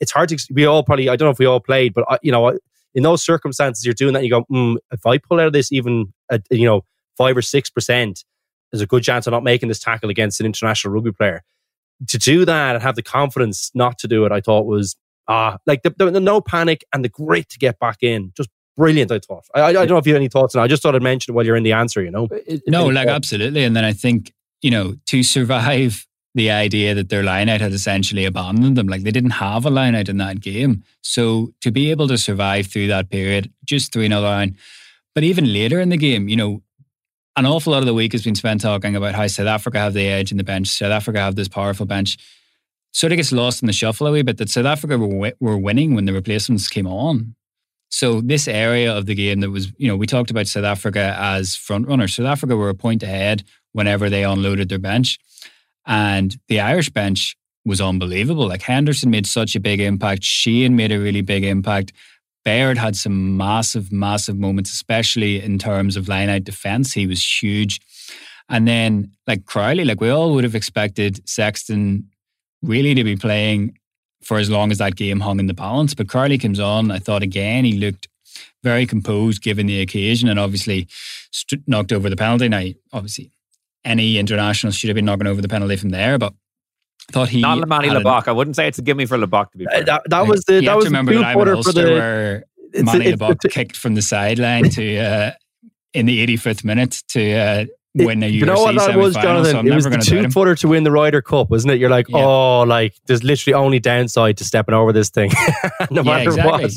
[0.00, 0.38] it's hard to.
[0.50, 1.10] We all probably.
[1.10, 2.58] I don't know if we all played, but I, you know,
[2.94, 4.24] in those circumstances, you're doing that.
[4.24, 6.86] You go, mm, if I pull out of this even, at, you know,
[7.18, 8.24] five or six percent,
[8.72, 11.42] there's a good chance of not making this tackle against an international rugby player.
[12.06, 14.96] To do that and have the confidence not to do it, I thought was
[15.28, 18.48] ah, like the, the, the no panic and the grit to get back in, just
[18.76, 19.10] brilliant.
[19.12, 19.44] I thought.
[19.54, 20.62] I, I, I don't know if you have any thoughts on.
[20.62, 20.64] it.
[20.64, 22.02] I just thought I'd mention it while you're in the answer.
[22.02, 22.28] You know,
[22.66, 23.64] no, like absolutely.
[23.64, 27.72] And then I think you know to survive the idea that their line out had
[27.72, 30.84] essentially abandoned them, like they didn't have a line out in that game.
[31.02, 34.56] So to be able to survive through that period, just three another line,
[35.14, 36.62] but even later in the game, you know,
[37.36, 39.94] an awful lot of the week has been spent talking about how South Africa have
[39.94, 40.68] the edge in the bench.
[40.68, 42.16] South Africa have this powerful bench.
[42.92, 45.34] Sort of gets lost in the shuffle a wee bit that South Africa were, wi-
[45.40, 47.34] were winning when the replacements came on.
[47.90, 51.16] So this area of the game that was, you know, we talked about South Africa
[51.18, 52.14] as front runners.
[52.14, 55.18] South Africa were a point ahead whenever they unloaded their bench.
[55.86, 58.46] And the Irish bench was unbelievable.
[58.46, 60.22] Like Henderson made such a big impact.
[60.22, 61.92] Sheehan made a really big impact.
[62.44, 66.92] Baird had some massive, massive moments, especially in terms of line out defense.
[66.92, 67.80] He was huge.
[68.48, 72.08] And then, like Crowley, like we all would have expected Sexton
[72.62, 73.78] really to be playing
[74.22, 75.94] for as long as that game hung in the balance.
[75.94, 76.90] But Crowley comes on.
[76.90, 78.08] I thought again, he looked
[78.62, 80.86] very composed given the occasion and obviously
[81.30, 82.48] st- knocked over the penalty.
[82.48, 83.32] Now, obviously,
[83.84, 86.34] any international should have been knocking over the penalty from there, but
[87.08, 87.40] I thought he.
[87.40, 88.28] Not Lamani had an- Libbok.
[88.28, 89.78] I wouldn't say it's a gimme for Libbok to be fair.
[89.80, 91.38] Uh, that, that was the you that have was to the remember two that I'm
[91.38, 91.92] an footer for Ulster the.
[91.92, 92.44] where
[92.84, 95.30] Manie it's- Libbok it's- kicked from the sideline to uh,
[95.94, 99.44] in the 85th minute to uh, win a URC you know what that was, semi-final,
[99.44, 99.66] so Jonathan?
[99.72, 101.80] It was the going to doubt two footer to win the Ryder Cup, wasn't it?
[101.80, 102.18] You're like, Yeah.
[102.24, 105.30] oh, like there's literally only downside to stepping over this thing,
[105.90, 106.50] no Yeah, matter exactly.
[106.52, 106.72] what.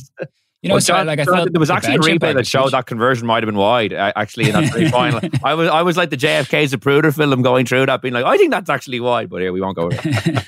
[0.61, 2.33] You know, Well, so John- like I John, thought there was the actually a replay
[2.33, 3.91] that showed that conversion might have been wide.
[3.93, 7.41] uh, Actually, in that semi final, I was I was like the JFK Zapruder film
[7.41, 9.89] going through that, being like, I think that's actually wide, but here we won't go.
[9.89, 10.43] There.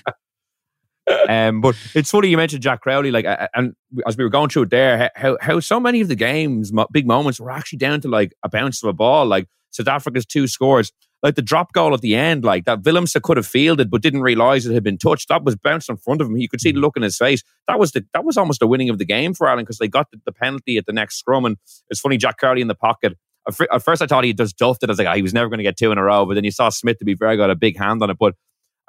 [1.30, 3.76] um, but it's funny you mentioned Jack Crowley, like, uh, and
[4.08, 7.06] as we were going through it there, how how so many of the games, big
[7.06, 10.48] moments, were actually down to like a bounce of a ball, like South Africa's two
[10.48, 10.92] scores.
[11.24, 14.22] Like the drop goal at the end, like that Willemse could have fielded but didn't
[14.22, 15.30] realise it had been touched.
[15.30, 16.38] That was bounced in front of him.
[16.38, 17.42] You could see the look in his face.
[17.68, 19.88] That was the that was almost the winning of the game for Ireland because they
[19.88, 21.46] got the, the penalty at the next scrum.
[21.46, 21.58] And
[21.90, 23.18] it's funny, Jack Crowley in the pocket.
[23.48, 24.90] At fir- at first, I thought he just duffed it.
[24.90, 26.26] I was like, ah, he was never going to get two in a row.
[26.26, 28.18] But then you saw Smith to be fair, got a big hand on it.
[28.20, 28.36] But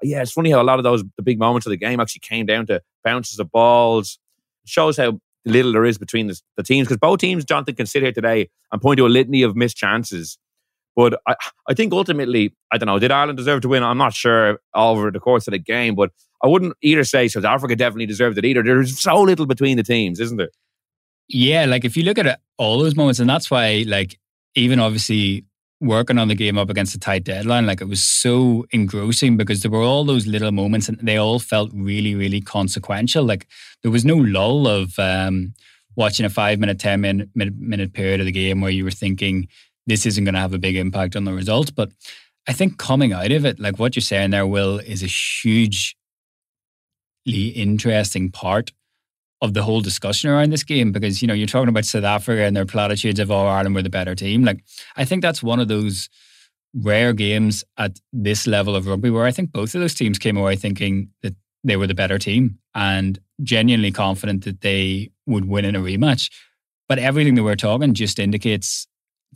[0.03, 2.21] yeah, it's funny how a lot of those the big moments of the game actually
[2.21, 4.19] came down to bounces of balls.
[4.65, 7.87] It shows how little there is between the, the teams because both teams, Jonathan, can
[7.87, 10.39] sit here today and point to a litany of missed chances.
[10.97, 11.37] But I,
[11.69, 13.83] I think ultimately, I don't know, did Ireland deserve to win?
[13.83, 16.11] I'm not sure over the course of the game, but
[16.43, 18.63] I wouldn't either say South Africa definitely deserved it either.
[18.63, 20.51] There's so little between the teams, isn't there?
[21.29, 24.19] Yeah, like if you look at all those moments, and that's why, like,
[24.55, 25.45] even obviously
[25.81, 29.63] working on the game up against a tight deadline, like it was so engrossing because
[29.63, 33.25] there were all those little moments and they all felt really, really consequential.
[33.25, 33.47] Like
[33.83, 35.53] there was no lull of um,
[35.95, 38.91] watching a five minute, 10 minute, minute, minute period of the game where you were
[38.91, 39.49] thinking
[39.87, 41.71] this isn't going to have a big impact on the results.
[41.71, 41.91] But
[42.49, 45.95] I think coming out of it, like what you're saying there, Will, is a hugely
[47.27, 48.73] interesting part
[49.43, 52.43] of the whole discussion around this game because you know you're talking about South Africa
[52.43, 54.45] and their platitudes of oh Ireland were the better team.
[54.45, 54.65] Like
[54.97, 56.09] I think that's one of those
[56.75, 60.37] rare games at this level of rugby where I think both of those teams came
[60.37, 65.65] away thinking that they were the better team and genuinely confident that they would win
[65.65, 66.31] in a rematch.
[66.89, 68.87] But everything that we're talking just indicates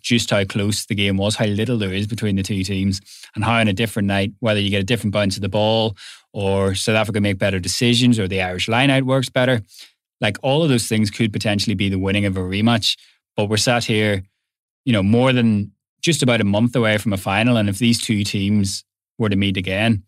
[0.00, 3.00] just how close the game was, how little there is between the two teams,
[3.34, 5.96] and how on a different night, whether you get a different bounce of the ball
[6.32, 9.60] or South Africa make better decisions or the Irish line out works better,
[10.20, 12.96] like all of those things could potentially be the winning of a rematch.
[13.36, 14.22] But we're sat here,
[14.84, 15.72] you know, more than
[16.02, 17.56] just about a month away from a final.
[17.56, 18.84] And if these two teams
[19.18, 20.04] were to meet again,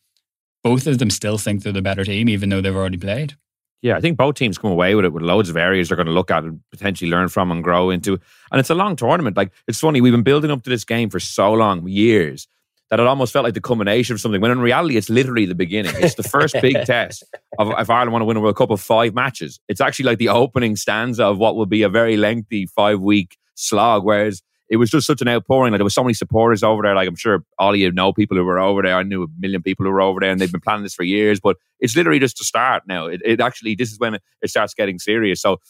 [0.62, 3.36] both of them still think they're the better team, even though they've already played.
[3.82, 6.06] Yeah, I think both teams come away with it with loads of areas they're going
[6.06, 8.12] to look at and potentially learn from and grow into.
[8.52, 9.36] And it's a long tournament.
[9.36, 12.46] Like it's funny, we've been building up to this game for so long, years,
[12.90, 14.40] that it almost felt like the culmination of something.
[14.40, 15.94] When in reality, it's literally the beginning.
[15.96, 17.24] It's the first big test
[17.58, 19.58] of if Ireland want to win a World Cup of five matches.
[19.68, 23.36] It's actually like the opening stanza of what will be a very lengthy five week
[23.56, 24.04] slog.
[24.04, 25.72] Whereas it was just such an outpouring.
[25.72, 26.94] Like there was so many supporters over there.
[26.94, 28.96] Like I'm sure all of you know people who were over there.
[28.96, 31.02] I knew a million people who were over there, and they've been planning this for
[31.02, 31.40] years.
[31.40, 33.06] But it's literally just to start now.
[33.06, 35.40] It, it actually this is when it, it starts getting serious.
[35.40, 35.60] So.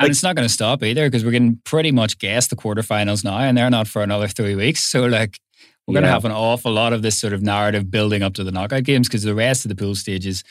[0.00, 3.24] And it's not going to stop either because we're getting pretty much guessed the quarterfinals
[3.24, 4.82] now, and they're not for another three weeks.
[4.82, 5.38] So, like,
[5.86, 8.44] we're going to have an awful lot of this sort of narrative building up to
[8.44, 10.42] the knockout games because the rest of the pool stages,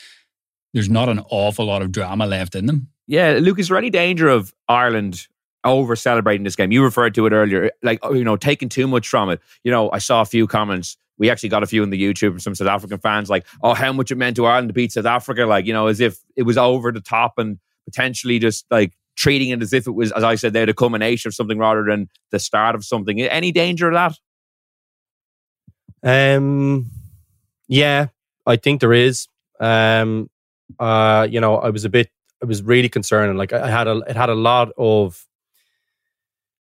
[0.72, 2.88] there's not an awful lot of drama left in them.
[3.06, 5.26] Yeah, Luke, is there any danger of Ireland
[5.64, 6.72] over celebrating this game.
[6.72, 9.40] You referred to it earlier, like oh, you know, taking too much from it.
[9.64, 10.96] You know, I saw a few comments.
[11.18, 13.74] We actually got a few in the YouTube from some South African fans, like, "Oh,
[13.74, 16.18] how much it meant to Ireland to beat South Africa!" Like, you know, as if
[16.36, 20.12] it was over the top and potentially just like treating it as if it was,
[20.12, 23.20] as I said, there the culmination of something rather than the start of something.
[23.20, 23.94] Any danger of
[26.02, 26.36] that?
[26.36, 26.90] Um,
[27.68, 28.08] yeah,
[28.46, 29.28] I think there is.
[29.60, 30.28] Um,
[30.78, 32.10] uh, you know, I was a bit,
[32.42, 33.38] I was really concerned.
[33.38, 35.24] Like, I had a, it had a lot of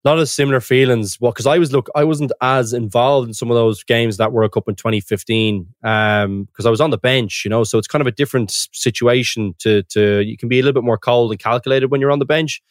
[0.04, 1.18] a lot of similar feelings.
[1.20, 4.32] Well, because I was look, I wasn't as involved in some of those games that
[4.32, 7.64] World Cup in 2015 because um, I was on the bench, you know.
[7.64, 9.54] So it's kind of a different situation.
[9.60, 12.20] To to you can be a little bit more cold and calculated when you're on
[12.20, 12.62] the bench.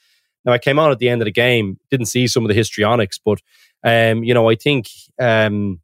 [0.45, 2.55] Now I came on at the end of the game, didn't see some of the
[2.55, 3.41] histrionics, but
[3.83, 4.87] um, you know I think
[5.19, 5.81] um,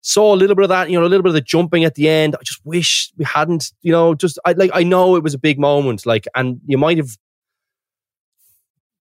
[0.00, 1.94] saw a little bit of that, you know, a little bit of the jumping at
[1.94, 2.34] the end.
[2.34, 5.38] I just wish we hadn't, you know, just I like I know it was a
[5.38, 7.16] big moment, like, and you might have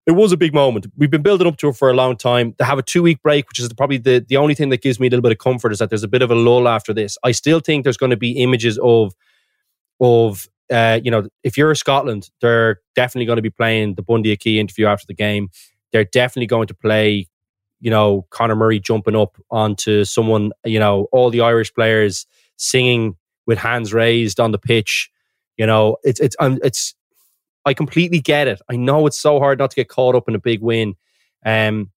[0.07, 0.87] it was a big moment.
[0.97, 2.55] We've been building up to it for a long time.
[2.55, 4.99] To have a two week break, which is probably the, the only thing that gives
[4.99, 6.93] me a little bit of comfort, is that there's a bit of a lull after
[6.93, 7.19] this.
[7.23, 9.15] I still think there's going to be images of
[10.01, 14.03] of uh, you know, if you're a Scotland, they're definitely going to be playing the
[14.03, 15.51] Bundee Aki interview after the game.
[15.93, 17.27] They're definitely going to play,
[17.81, 23.17] you know, Conor Murray jumping up onto someone, you know, all the Irish players singing
[23.47, 25.11] with hands raised on the pitch.
[25.57, 26.95] You know, it's it's um, it's
[27.65, 28.61] I completely get it.
[28.71, 30.95] I know it's so hard not to get caught up in a big win.
[31.45, 31.91] Um,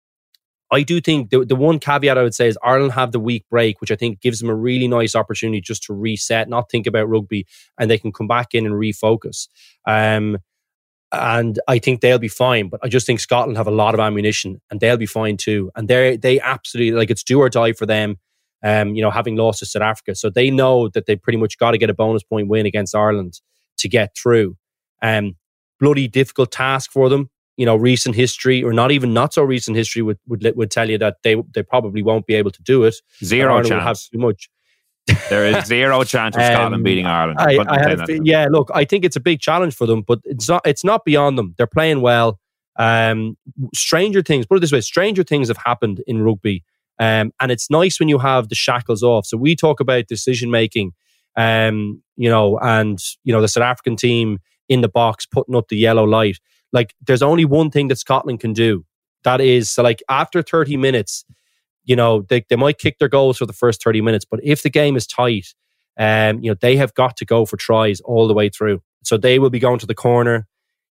[0.72, 3.44] I do think the, the one caveat I would say is Ireland have the week
[3.50, 6.86] break, which I think gives them a really nice opportunity just to reset, not think
[6.86, 7.46] about rugby,
[7.78, 9.48] and they can come back in and refocus.
[9.86, 10.38] Um,
[11.12, 12.70] and I think they'll be fine.
[12.70, 15.70] But I just think Scotland have a lot of ammunition, and they'll be fine too.
[15.76, 18.16] And they they absolutely like it's do or die for them.
[18.64, 21.58] Um, you know, having lost to South Africa, so they know that they pretty much
[21.58, 23.40] got to get a bonus point win against Ireland
[23.78, 24.56] to get through.
[25.02, 25.36] Um,
[25.82, 27.28] bloody difficult task for them.
[27.58, 30.88] You know, recent history or not even not so recent history would would, would tell
[30.88, 32.94] you that they they probably won't be able to do it.
[33.22, 33.82] Zero chance.
[33.82, 34.48] Have too much.
[35.28, 37.40] there is zero chance of Scotland um, beating Ireland.
[37.40, 40.62] I, I yeah, look, I think it's a big challenge for them, but it's not.
[40.64, 41.54] It's not beyond them.
[41.58, 42.38] They're playing well.
[42.78, 43.36] Um,
[43.74, 44.46] stranger things.
[44.46, 46.64] Put it this way: stranger things have happened in rugby,
[46.98, 49.26] um, and it's nice when you have the shackles off.
[49.26, 50.92] So we talk about decision making,
[51.36, 54.38] um, you know, and you know the South African team
[54.72, 56.38] in the box, putting up the yellow light.
[56.72, 58.84] Like there's only one thing that Scotland can do.
[59.24, 61.24] That is so like after 30 minutes,
[61.84, 64.62] you know, they, they might kick their goals for the first 30 minutes, but if
[64.62, 65.54] the game is tight,
[65.98, 68.80] um, you know, they have got to go for tries all the way through.
[69.04, 70.46] So they will be going to the corner.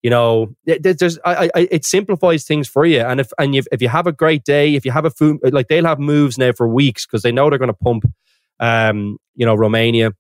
[0.03, 3.01] You know, there's I, I, it simplifies things for you.
[3.01, 5.39] And if and if, if you have a great day, if you have a food
[5.43, 8.05] like they'll have moves now for weeks because they know they're going to pump,
[8.61, 10.13] um, you know, Romania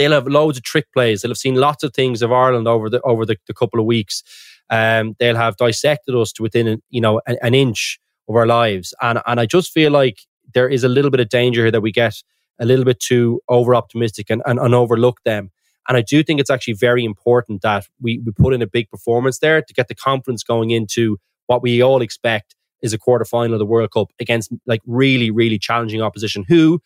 [0.00, 1.20] they'll have loads of trick plays.
[1.20, 3.84] They'll have seen lots of things of Ireland over the over the, the couple of
[3.84, 4.22] weeks.
[4.70, 8.94] Um, they'll have dissected us to within you know an, an, inch of our lives,
[9.02, 10.20] and and I just feel like
[10.54, 12.14] there is a little bit of danger here that we get
[12.58, 15.50] a little bit too over optimistic and, and, and overlook them.
[15.88, 18.90] And I do think it's actually very important that we, we put in a big
[18.90, 23.24] performance there to get the confidence going into what we all expect is a quarter
[23.24, 26.80] final of the World Cup against like really, really challenging opposition who,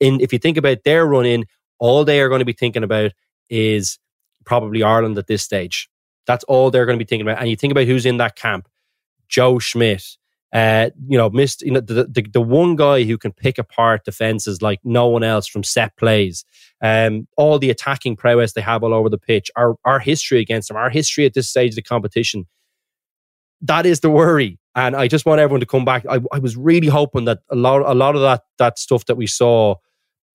[0.00, 1.44] in if you think about their run in,
[1.82, 3.10] all they are going to be thinking about
[3.50, 3.98] is
[4.44, 5.88] probably Ireland at this stage.
[6.26, 7.40] That's all they're going to be thinking about.
[7.40, 8.68] And you think about who's in that camp
[9.28, 10.04] Joe Schmidt,
[10.52, 11.62] Uh, you know, missed.
[11.62, 15.24] You know, the, the the one guy who can pick apart defenses like no one
[15.24, 16.44] else from set plays.
[16.80, 19.50] Um, all the attacking prowess they have all over the pitch.
[19.56, 20.76] Our our history against them.
[20.76, 22.46] Our history at this stage of the competition.
[23.62, 26.04] That is the worry, and I just want everyone to come back.
[26.08, 29.16] I, I was really hoping that a lot a lot of that that stuff that
[29.16, 29.76] we saw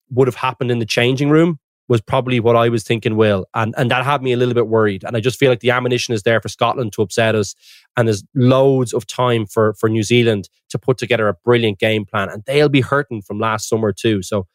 [0.10, 3.46] would have happened in the changing room was probably what I was thinking, Will.
[3.54, 5.04] And, and that had me a little bit worried.
[5.04, 7.56] And I just feel like the ammunition is there for Scotland to upset us.
[7.96, 12.06] And there's loads of time for, for New Zealand to put together a brilliant game
[12.06, 12.30] plan.
[12.30, 14.22] And they'll be hurting from last summer too.
[14.22, 14.48] So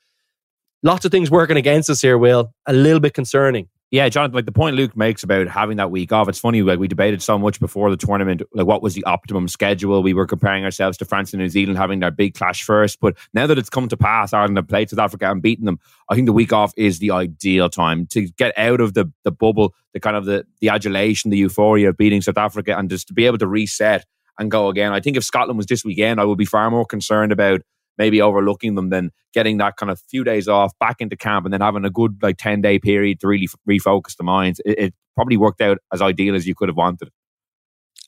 [0.82, 2.52] lots of things working against us here, Will.
[2.66, 6.12] A little bit concerning yeah, Jonathan, like the point Luke makes about having that week
[6.12, 9.04] off, it's funny, like we debated so much before the tournament, like what was the
[9.04, 10.02] optimum schedule?
[10.02, 13.00] We were comparing ourselves to France and New Zealand having their big clash first.
[13.00, 15.78] But now that it's come to pass, Ireland have played South Africa and beaten them,
[16.08, 19.30] I think the week off is the ideal time to get out of the the
[19.30, 23.08] bubble, the kind of the, the adulation, the euphoria of beating South Africa and just
[23.08, 24.06] to be able to reset
[24.38, 24.94] and go again.
[24.94, 27.60] I think if Scotland was this weekend, I would be far more concerned about
[27.98, 31.52] maybe overlooking them than getting that kind of few days off back into camp and
[31.52, 34.60] then having a good like 10 day period to really refocus the minds.
[34.64, 37.10] It, it probably worked out as ideal as you could have wanted.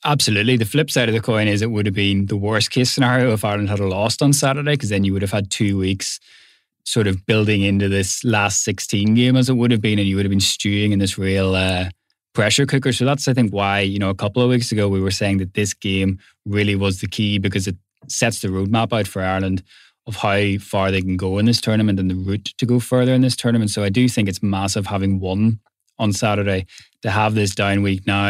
[0.03, 0.55] Absolutely.
[0.57, 3.33] The flip side of the coin is it would have been the worst case scenario
[3.33, 6.19] if Ireland had lost on Saturday, because then you would have had two weeks
[6.83, 10.15] sort of building into this last 16 game as it would have been, and you
[10.15, 11.89] would have been stewing in this real uh,
[12.33, 12.93] pressure cooker.
[12.93, 15.39] So that's, I think, why, you know, a couple of weeks ago we were saying
[15.39, 17.75] that this game really was the key because it
[18.11, 19.63] sets the roadmap out for Ireland
[20.07, 23.13] of how far they can go in this tournament and the route to go further
[23.13, 23.71] in this tournament.
[23.71, 25.59] So I do think it's massive having won
[25.97, 26.65] on Saturday
[27.01, 28.29] to have this down week now.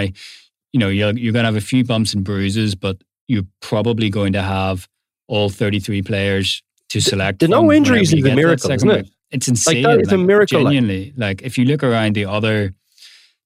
[0.71, 4.09] You know, you're, you're going to have a few bumps and bruises, but you're probably
[4.09, 4.87] going to have
[5.27, 7.39] all 33 players to select.
[7.39, 9.09] The, no injuries is a miracle, isn't it?
[9.31, 9.83] It's insane.
[9.83, 10.63] Like that is like, a miracle.
[10.63, 11.13] Genuinely.
[11.17, 11.41] Like.
[11.41, 12.73] like if you look around the other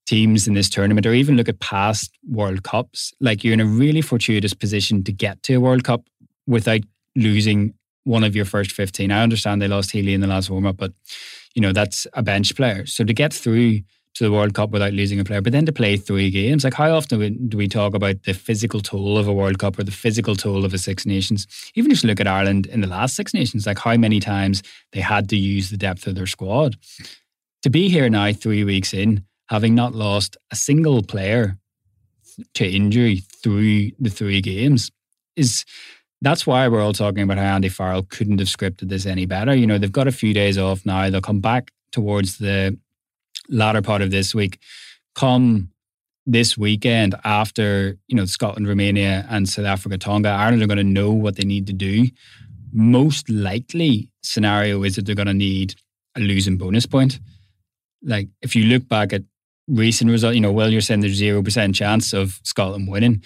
[0.05, 3.65] teams in this tournament or even look at past World Cups, like you're in a
[3.65, 6.03] really fortuitous position to get to a World Cup
[6.49, 6.81] without
[7.15, 9.11] losing one of your first 15.
[9.11, 10.91] I understand they lost Healy in the last warm up, but
[11.53, 12.85] you know, that's a bench player.
[12.85, 13.81] So to get through
[14.15, 16.73] to the World Cup without losing a player, but then to play three games, like
[16.73, 19.91] how often do we talk about the physical toll of a World Cup or the
[19.91, 21.45] physical toll of a Six Nations?
[21.75, 24.63] Even if you look at Ireland in the last Six Nations, like how many times
[24.91, 26.77] they had to use the depth of their squad.
[27.61, 31.57] To be here now, three weeks in, having not lost a single player
[32.55, 34.91] to injury through the three games
[35.35, 35.65] is
[36.21, 39.55] that's why we're all talking about how Andy Farrell couldn't have scripted this any better.
[39.55, 41.09] You know, they've got a few days off now.
[41.09, 42.77] They'll come back towards the
[43.47, 44.59] latter part of this week.
[45.15, 45.69] Come
[46.25, 50.83] this weekend after, you know, Scotland, Romania, and South Africa, Tonga, Ireland are going to
[50.83, 52.07] know what they need to do.
[52.71, 55.75] Most likely scenario is that they're going to need
[56.15, 57.19] a losing bonus point.
[58.03, 59.23] Like if you look back at
[59.67, 63.23] recent results, you know, well, you're saying there's zero percent chance of Scotland winning.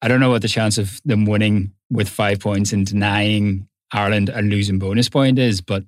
[0.00, 4.30] I don't know what the chance of them winning with five points and denying Ireland
[4.32, 5.84] a losing bonus point is, but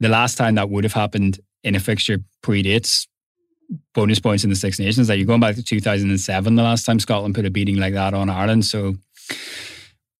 [0.00, 3.06] the last time that would have happened in a fixture predates
[3.94, 5.08] bonus points in the Six Nations.
[5.08, 8.14] Like you're going back to 2007, the last time Scotland put a beating like that
[8.14, 8.64] on Ireland.
[8.64, 8.96] So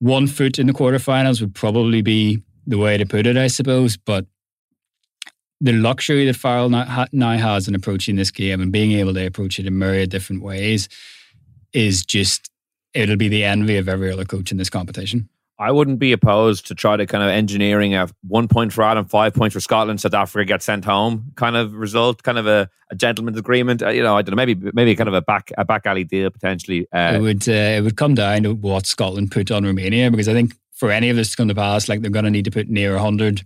[0.00, 3.96] one foot in the quarterfinals would probably be the way to put it, I suppose.
[3.96, 4.26] But
[5.60, 9.58] the luxury that Farrell now has in approaching this game and being able to approach
[9.58, 10.88] it in myriad different ways
[11.72, 12.50] is just
[12.98, 15.28] it'll be the envy of every other coach in this competition.
[15.60, 19.10] I wouldn't be opposed to try to kind of engineering a one point for Ireland,
[19.10, 22.70] five points for Scotland, South Africa gets sent home kind of result, kind of a,
[22.90, 23.82] a gentleman's agreement.
[23.82, 26.04] Uh, you know, I don't know, maybe maybe kind of a back a back alley
[26.04, 26.86] deal potentially.
[26.92, 30.28] Uh, it would uh, it would come down to what Scotland put on Romania because
[30.28, 32.44] I think for any of this to come to pass, like they're going to need
[32.44, 33.42] to put near hundred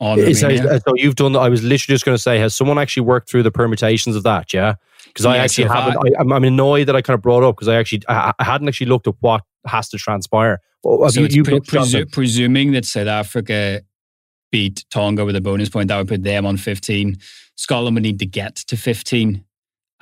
[0.00, 0.80] on Romania.
[0.80, 1.36] So you've done.
[1.36, 4.22] I was literally just going to say, has someone actually worked through the permutations of
[4.24, 4.52] that?
[4.52, 4.74] Yeah
[5.16, 5.96] because yeah, I actually haven't.
[6.18, 8.68] I, am annoyed that I kind of brought up because I actually I, I, hadn't
[8.68, 10.60] actually looked at what has to transpire.
[10.84, 13.82] Oh, well, so you, pre- presu- presuming that South Africa
[14.52, 17.16] beat Tonga with a bonus point, that would put them on 15.
[17.56, 19.42] Scotland would need to get to 15,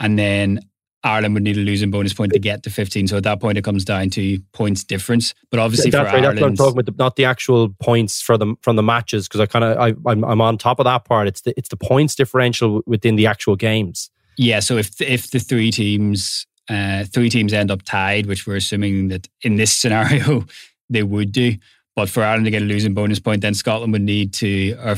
[0.01, 0.61] and then
[1.05, 3.09] Ireland would need a losing bonus point to get to 15.
[3.09, 5.35] So at that point, it comes down to points difference.
[5.51, 6.25] But obviously, that's for right.
[6.25, 6.87] Ireland, that's what I'm talking about.
[6.87, 10.25] The, not the actual points for from the matches, because I kind of I, I'm,
[10.25, 11.29] I'm on top of that part.
[11.29, 14.11] It's the it's the points differential within the actual games.
[14.37, 18.57] Yeah, so if if the three teams uh, three teams end up tied, which we're
[18.57, 20.47] assuming that in this scenario
[20.89, 21.57] they would do,
[21.95, 24.97] but for Ireland to get a losing bonus point, then Scotland would need to, or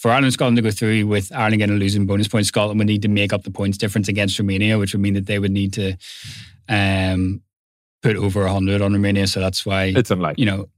[0.00, 2.78] for Ireland and Scotland to go through with Ireland getting a losing bonus point, Scotland
[2.78, 5.38] would need to make up the points difference against Romania, which would mean that they
[5.38, 5.94] would need to
[6.70, 7.42] um,
[8.00, 9.26] put over hundred on Romania.
[9.26, 10.42] So that's why it's unlikely.
[10.42, 10.68] You know,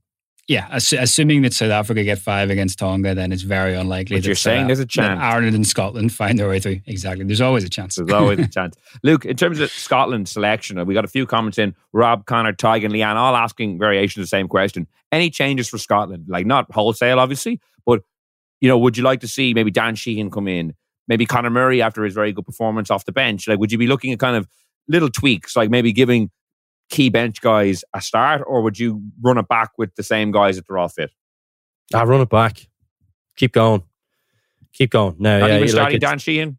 [0.49, 4.17] yeah, ass- assuming that South Africa get five against Tonga, then it's very unlikely.
[4.17, 5.21] But that you're South saying there's a chance.
[5.21, 6.81] Ireland and Scotland find their way through.
[6.85, 7.23] Exactly.
[7.23, 7.95] There's always a chance.
[7.95, 8.75] There's always a chance.
[9.03, 11.75] Luke, in terms of Scotland selection, we got a few comments in.
[11.93, 14.85] Rob, Connor, Tig, and Leanne all asking variations of the same question.
[15.13, 16.25] Any changes for Scotland?
[16.27, 17.61] Like not wholesale, obviously,
[18.63, 20.73] you know, would you like to see maybe Dan Sheehan come in?
[21.09, 23.45] Maybe Conor Murray after his very good performance off the bench.
[23.45, 24.47] Like, would you be looking at kind of
[24.87, 26.31] little tweaks, like maybe giving
[26.89, 30.57] key bench guys a start, or would you run it back with the same guys
[30.57, 31.11] if they're all fit?
[31.93, 32.65] I run it back.
[33.35, 33.83] Keep going.
[34.71, 35.17] Keep going.
[35.19, 36.57] No, Not yeah, even starting like Dan Sheehan.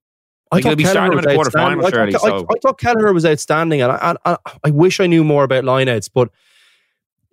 [0.53, 1.89] I Like, thought be Kelleher him in the was outstanding.
[1.91, 2.15] surely.
[2.15, 5.07] I thought, So I, I thought Kelleher was outstanding, and I, I, I wish I
[5.07, 6.29] knew more about lineouts, but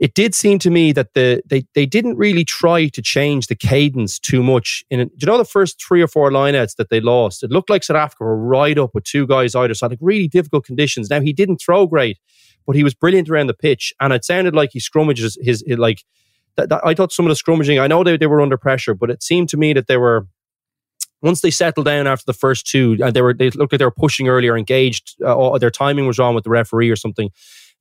[0.01, 3.55] it did seem to me that the they they didn't really try to change the
[3.55, 4.83] cadence too much.
[4.89, 7.69] In do you know the first three or four lineouts that they lost, it looked
[7.69, 11.11] like South Africa were right up with two guys either side, like really difficult conditions.
[11.11, 12.17] Now he didn't throw great,
[12.65, 15.77] but he was brilliant around the pitch, and it sounded like he scrummages his, his
[15.77, 16.03] like.
[16.57, 17.79] That, that- I thought some of the scrummaging.
[17.79, 20.27] I know they, they were under pressure, but it seemed to me that they were
[21.21, 23.85] once they settled down after the first two, and they were they looked like they
[23.85, 25.15] were pushing earlier, engaged.
[25.23, 27.29] Uh, their timing was wrong with the referee or something.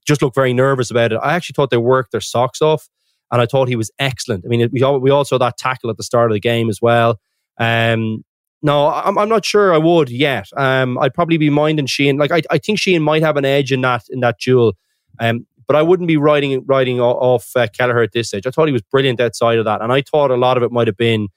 [0.06, 1.20] Just looked very nervous about it.
[1.22, 2.88] I actually thought they worked their socks off,
[3.30, 4.44] and I thought he was excellent.
[4.44, 6.68] I mean, we all, we all saw that tackle at the start of the game
[6.68, 7.20] as well.
[7.58, 8.24] Um,
[8.62, 10.48] no, I'm, I'm not sure I would yet.
[10.56, 12.18] Um, I'd probably be minding Sheehan.
[12.18, 14.74] Like I, I think Sheehan might have an edge in that in that duel.
[15.18, 18.46] Um, but I wouldn't be riding riding off uh, Kelleher at this stage.
[18.46, 20.72] I thought he was brilliant outside of that, and I thought a lot of it
[20.72, 21.28] might have been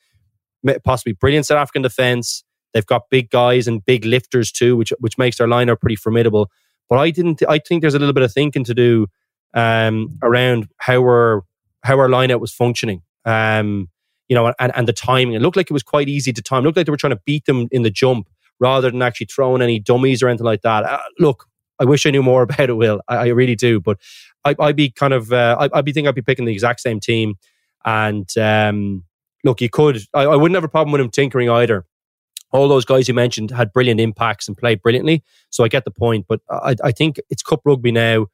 [0.84, 2.44] possibly brilliant South African defense.
[2.74, 6.50] They've got big guys and big lifters too, which which makes their lineup pretty formidable.
[6.90, 7.42] But I didn't.
[7.48, 9.08] I think there's a little bit of thinking to do
[9.54, 11.44] um, around how our
[11.84, 13.02] how our lineup was functioning.
[13.26, 13.90] Um,
[14.30, 15.34] you know, and, and the timing.
[15.34, 16.64] It looked like it was quite easy to time.
[16.64, 18.28] It looked like they were trying to beat them in the jump
[18.60, 20.84] rather than actually throwing any dummies or anything like that.
[20.86, 21.46] Uh, look,
[21.80, 23.02] I wish I knew more about it, Will.
[23.08, 23.80] I, I really do.
[23.80, 24.00] But
[24.46, 26.80] I, I'd be kind of, uh, I, I'd be thinking I'd be picking the exact
[26.82, 27.36] same team.
[27.86, 29.04] And um,
[29.44, 31.86] look, you could, I, I wouldn't have a problem with him tinkering either.
[32.54, 35.24] All those guys you mentioned had brilliant impacts and played brilliantly.
[35.50, 36.26] So I get the point.
[36.30, 38.28] But I, I think it's cup rugby now.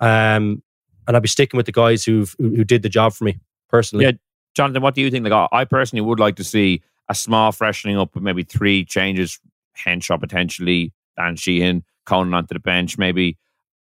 [0.00, 0.62] Um,
[1.06, 3.38] and I'd be sticking with the guys who've, who, who did the job for me
[3.68, 4.06] personally.
[4.06, 4.12] Yeah,
[4.54, 5.28] Jonathan, what do you think?
[5.28, 9.38] Like, I personally would like to see a small freshening up with maybe three changes:
[9.74, 13.36] Henshaw potentially, Dan Sheehan, Conan onto the bench, maybe,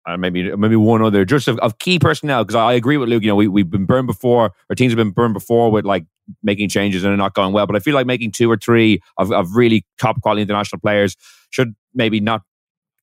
[0.05, 2.43] uh, maybe, maybe one other, just of, of key personnel.
[2.43, 3.23] Because I, I agree with Luke.
[3.23, 4.51] You know, we we've been burned before.
[4.69, 6.05] Our teams have been burned before with like
[6.41, 7.67] making changes and not going well.
[7.67, 11.15] But I feel like making two or three of, of really top quality international players
[11.49, 12.43] should maybe not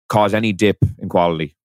[0.09, 1.57] cause any dip in quality.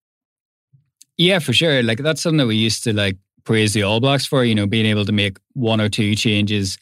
[1.16, 1.82] Yeah, for sure.
[1.82, 4.66] Like that's something that we used to like praise the All Blacks for, you know,
[4.66, 6.78] being able to make one or two changes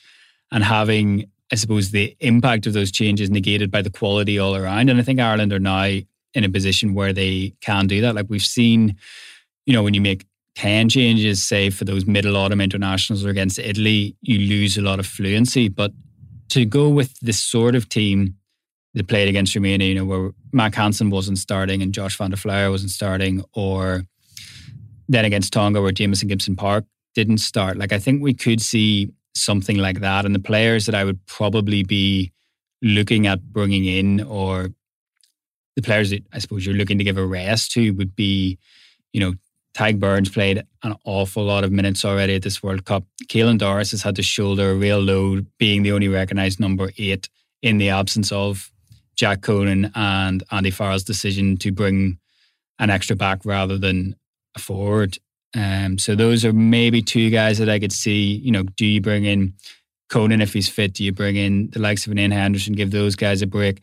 [0.50, 4.90] and having, I suppose, the impact of those changes negated by the quality all around.
[4.90, 6.00] And I think Ireland are now
[6.34, 8.14] in a position where they can do that.
[8.14, 8.96] Like we've seen,
[9.66, 10.26] you know, when you make
[10.56, 14.98] 10 changes, say for those middle autumn internationals or against Italy, you lose a lot
[14.98, 15.68] of fluency.
[15.68, 15.92] But
[16.50, 18.36] to go with this sort of team
[18.94, 22.36] that played against Romania, you know, where Mack Hansen wasn't starting and Josh van der
[22.36, 24.04] Flier wasn't starting, or
[25.08, 27.76] then against Tonga where Jamison Gibson Park didn't start.
[27.76, 30.24] Like I think we could see something like that.
[30.24, 32.32] And the players that I would probably be
[32.82, 34.68] looking at bringing in, or
[35.76, 38.58] the players that I suppose you're looking to give a rest to, would be,
[39.12, 39.34] you know,
[39.76, 43.04] Tadhg Beirne's played an awful lot of minutes already at this World Cup.
[43.24, 47.28] Caelan Doris has had to shoulder a real load, being the only recognised number eight
[47.60, 48.70] in the absence of
[49.16, 52.18] Jack Conan and Andy Farrell's decision to bring
[52.78, 54.14] an extra back rather than
[54.56, 55.18] a forward.
[55.56, 58.34] Um, so those are maybe two guys that I could see.
[58.36, 59.54] You know, do you bring in
[60.08, 60.94] Conan if he's fit?
[60.94, 63.80] Do you bring in the likes of an Iain Henderson, give those guys a break?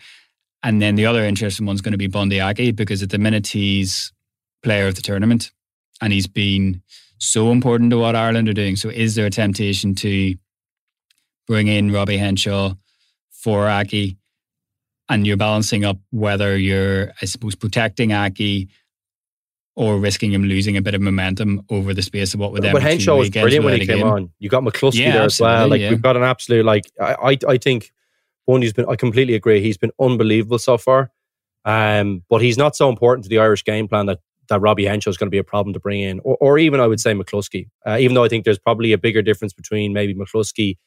[0.64, 3.48] And then the other interesting one's going to be Bundee Aki because at the minute
[3.48, 4.14] he's
[4.62, 5.52] player of the tournament
[6.02, 6.82] and he's been
[7.18, 8.76] so important to what Ireland are doing.
[8.76, 10.36] So is there a temptation to
[11.48, 12.76] bring in Robbie Henshaw
[13.32, 14.18] for Aki?
[15.10, 18.70] And you're balancing up whether you're, I suppose, protecting Aki
[19.76, 22.74] or risking him losing a bit of momentum over the space of what would then
[22.74, 24.08] But Henshaw was brilliant when he came game.
[24.08, 24.32] on.
[24.40, 25.68] You got McCloskey Yeah, there as well.
[25.68, 25.90] Like yeah.
[25.90, 27.92] we've got an absolute like I I, I think
[28.48, 29.62] Bundee's been I completely agree.
[29.62, 31.12] He's been unbelievable so far.
[31.64, 34.20] Um, but he's not so important to the Irish game plan that
[34.50, 36.80] that Robbie Henshaw is going to be a problem to bring in, or, or even
[36.80, 37.70] I would say McCloskey.
[37.86, 40.78] Uh, even though I think there's probably a bigger difference between maybe McCloskey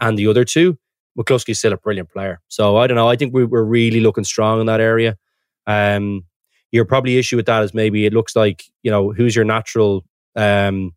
[0.00, 0.78] and the other two,
[1.18, 2.40] McCloskey's still a brilliant player.
[2.48, 3.08] So I don't know.
[3.08, 5.16] I think we, we're really looking strong in that area.
[5.66, 6.24] Um,
[6.70, 10.04] your probably issue with that is maybe it looks like you know who's your natural
[10.36, 10.92] um,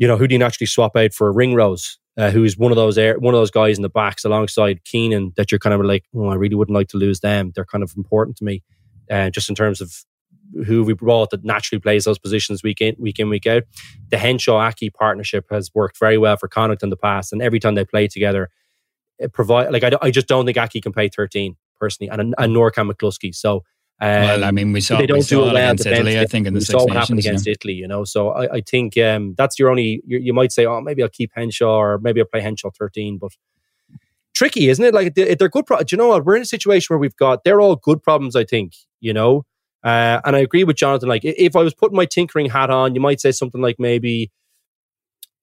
[0.00, 2.98] you know, who do you naturally swap out for Ringrose, uh, who's one of those
[2.98, 6.04] air, one of those guys in the backs alongside Keenan that you're kind of like,
[6.14, 7.52] oh, I really wouldn't like to lose them.
[7.54, 8.62] They're kind of important to me,
[9.10, 9.94] uh, just in terms of
[10.66, 13.62] who we brought that naturally plays those positions week in, week in, week out.
[14.10, 17.60] The Henshaw Aki partnership has worked very well for Connacht in the past, and every
[17.60, 18.50] time they play together,
[19.18, 22.52] it provide like I, I just don't think Aki can play 13 personally, and, and
[22.52, 23.34] nor can McCloskey.
[23.34, 23.64] So.
[24.02, 26.18] Um, well, I mean, we saw they don't we do saw it well against Italy.
[26.18, 27.26] I think in the Six what happened Nations.
[27.26, 27.52] against yeah.
[27.52, 28.04] Italy, you know.
[28.04, 30.02] So I, I think um, that's your only.
[30.06, 33.18] You, you might say, oh, maybe I'll keep Henshaw, or maybe I'll play Henshaw 13,
[33.18, 33.32] but
[34.32, 34.94] tricky, isn't it?
[34.94, 35.66] Like they- they're good.
[35.66, 36.24] Pro- do you know what?
[36.24, 38.36] We're in a situation where we've got they're all good problems.
[38.36, 39.44] I think you know,
[39.84, 41.08] uh, and I agree with Jonathan.
[41.08, 44.30] Like if I was putting my tinkering hat on, you might say something like maybe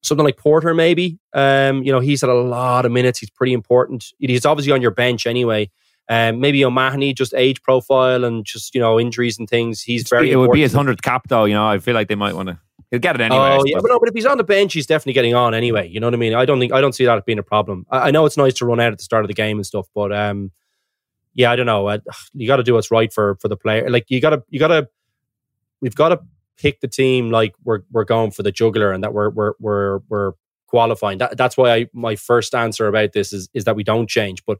[0.01, 0.73] something like Porter.
[0.73, 3.19] Maybe um, you know he's had a lot of minutes.
[3.19, 4.05] He's pretty important.
[4.17, 5.69] He's obviously on your bench anyway.
[6.09, 9.81] Um, maybe O'Mahony, just age profile and just you know injuries and things.
[9.81, 10.31] He's very.
[10.31, 11.45] it would be his hundredth cap, though.
[11.45, 12.59] You know, I feel like they might want to.
[12.91, 13.57] He'll get it anyway.
[13.59, 15.89] Oh yeah, but no, but if he's on the bench, he's definitely getting on anyway.
[15.89, 16.33] You know what I mean?
[16.33, 17.85] I don't think I don't see that being a problem.
[17.89, 19.65] I, I know it's nice to run out at the start of the game and
[19.65, 20.51] stuff, but um,
[21.33, 21.89] yeah, I don't know.
[21.89, 21.99] I,
[22.33, 23.89] you got to do what's right for for the player.
[23.89, 24.87] Like you got to you got to
[25.81, 26.21] we've got to
[26.57, 29.99] pick the team like we're we're going for the juggler and that we're we're we're
[30.09, 30.31] we're
[30.67, 31.17] qualifying.
[31.17, 34.43] That, that's why I my first answer about this is is that we don't change.
[34.45, 34.59] But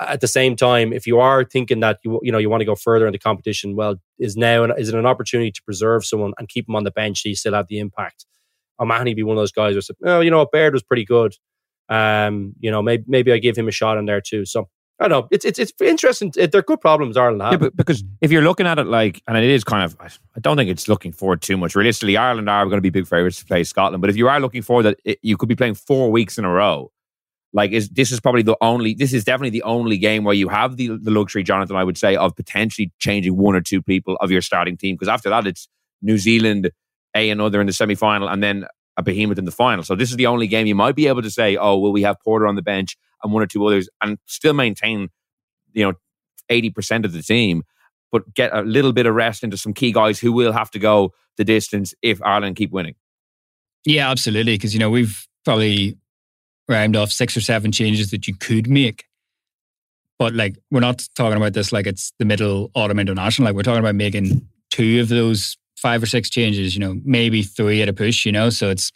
[0.00, 2.66] at the same time, if you are thinking that you you know you want to
[2.66, 6.04] go further in the competition, well, is now an, is it an opportunity to preserve
[6.04, 8.26] someone and keep them on the bench so you still have the impact?
[8.78, 11.34] O'Mahony be one of those guys who said, "Oh, you know, Baird was pretty good.
[11.88, 14.68] Um, you know, maybe maybe I give him a shot in there too." So
[14.98, 15.28] I don't know.
[15.30, 16.32] It's it's it's interesting.
[16.36, 17.52] It, they're good problems Ireland have.
[17.52, 20.40] Yeah, but because if you're looking at it like, and it is kind of, I
[20.40, 21.74] don't think it's looking forward too much.
[21.74, 24.00] Realistically, Ireland are going to be big favourites to play Scotland.
[24.00, 26.46] But if you are looking forward that it, you could be playing four weeks in
[26.46, 26.90] a row,
[27.52, 30.48] like is this is probably the only, this is definitely the only game where you
[30.48, 34.16] have the, the luxury, Jonathan, I would say, of potentially changing one or two people
[34.22, 34.94] of your starting team.
[34.94, 35.68] Because after that, it's
[36.00, 36.70] New Zealand,
[37.14, 38.64] a another in the semi final, and then
[38.96, 39.84] a behemoth in the final.
[39.84, 42.00] So this is the only game you might be able to say, oh, well, we
[42.00, 45.08] have Porter on the bench and one or two others, and still maintain,
[45.72, 45.94] you know,
[46.48, 47.62] eighty percent of the team,
[48.12, 50.78] but get a little bit of rest into some key guys who will have to
[50.78, 52.94] go the distance if Ireland keep winning.
[53.84, 54.54] Yeah, absolutely.
[54.54, 55.96] Because you know we've probably
[56.68, 59.04] rhymed off six or seven changes that you could make,
[60.18, 63.46] but like we're not talking about this like it's the middle autumn international.
[63.46, 66.74] Like we're talking about making two of those five or six changes.
[66.74, 68.26] You know, maybe three at a push.
[68.26, 68.90] You know, so it's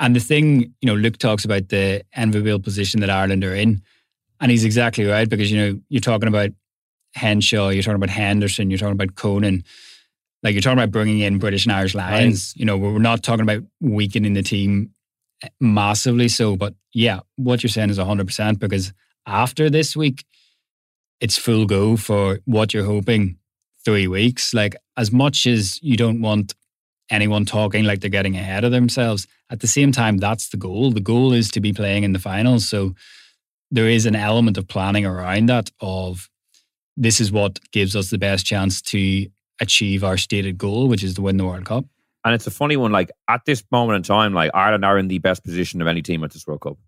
[0.00, 3.82] and the thing you know Luke talks about the enviable position that Ireland are in,
[4.40, 6.50] and he's exactly right because you know you're talking about
[7.14, 9.64] Henshaw, you're talking about Henderson, you're talking about Conan.
[10.42, 12.54] Like you're talking about bringing in British and Irish Lions.
[12.56, 14.90] You know, we're not talking about weakening the team
[15.42, 16.56] eh, massively so.
[16.56, 18.94] But yeah, what you're saying is 100% because
[19.26, 20.24] after this week,
[21.20, 23.36] it's full go for what you're hoping
[23.84, 24.54] three weeks.
[24.54, 26.54] Like, as much as you don't want
[27.10, 30.90] anyone talking like they're getting ahead of themselves, at the same time, that's the goal.
[30.92, 32.68] The goal is to be playing in the finals.
[32.68, 32.94] So
[33.70, 36.28] there is an element of planning around that of
[36.96, 39.26] this is what gives us the best chance to
[39.60, 41.84] achieve our stated goal, which is to win the World Cup.
[42.24, 42.92] And it's a funny one.
[42.92, 46.02] Like at this moment in time, like Ireland are in the best position of any
[46.02, 46.78] team at this World Cup.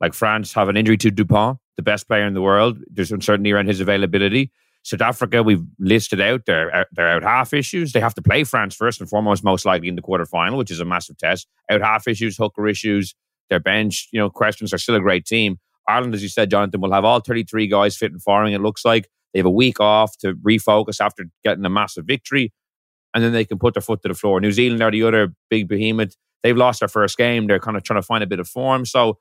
[0.00, 2.78] Like France have an injury to Dupont, the best player in the world.
[2.88, 4.50] There's uncertainty around his availability.
[4.88, 7.92] South Africa, we've listed out they're uh, out- out half issues.
[7.92, 10.80] They have to play France first and foremost, most likely in the quarterfinal, which is
[10.80, 11.46] a massive test.
[11.70, 13.14] Out half issues, hooker issues,
[13.50, 15.58] their bench, you know, questions are still a great team.
[15.86, 18.54] Ireland, as you said, Jonathan, will have all 33 guys fit and firing.
[18.54, 22.50] It looks like they have a week off to refocus after getting a massive victory,
[23.12, 24.40] and then they can put their foot to the floor.
[24.40, 26.16] New Zealand are the other big behemoth.
[26.42, 27.46] They've lost their first game.
[27.46, 28.86] They're kind of trying to find a bit of form.
[28.86, 29.18] So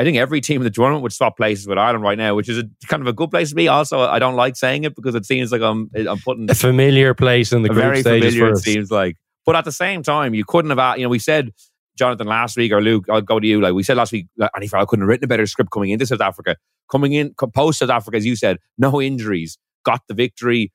[0.00, 2.48] I think every team in the tournament would swap places with Ireland right now, which
[2.48, 3.68] is a, kind of a good place to be.
[3.68, 7.12] Also, I don't like saying it because it seems like I'm I'm putting a familiar
[7.12, 8.52] place in the group very familiar.
[8.52, 10.96] It seems like, but at the same time, you couldn't have.
[10.96, 11.50] You know, we said
[11.98, 13.04] Jonathan last week or Luke.
[13.10, 13.60] I'll go to you.
[13.60, 16.06] Like we said last week, Andy Farrell couldn't have written a better script coming into
[16.06, 16.56] South Africa.
[16.90, 20.72] Coming in post South Africa, as you said, no injuries, got the victory.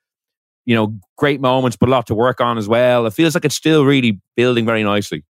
[0.66, 3.08] You know, great moments, but a lot to work on as well.
[3.08, 5.24] It feels like it's still really building very nicely.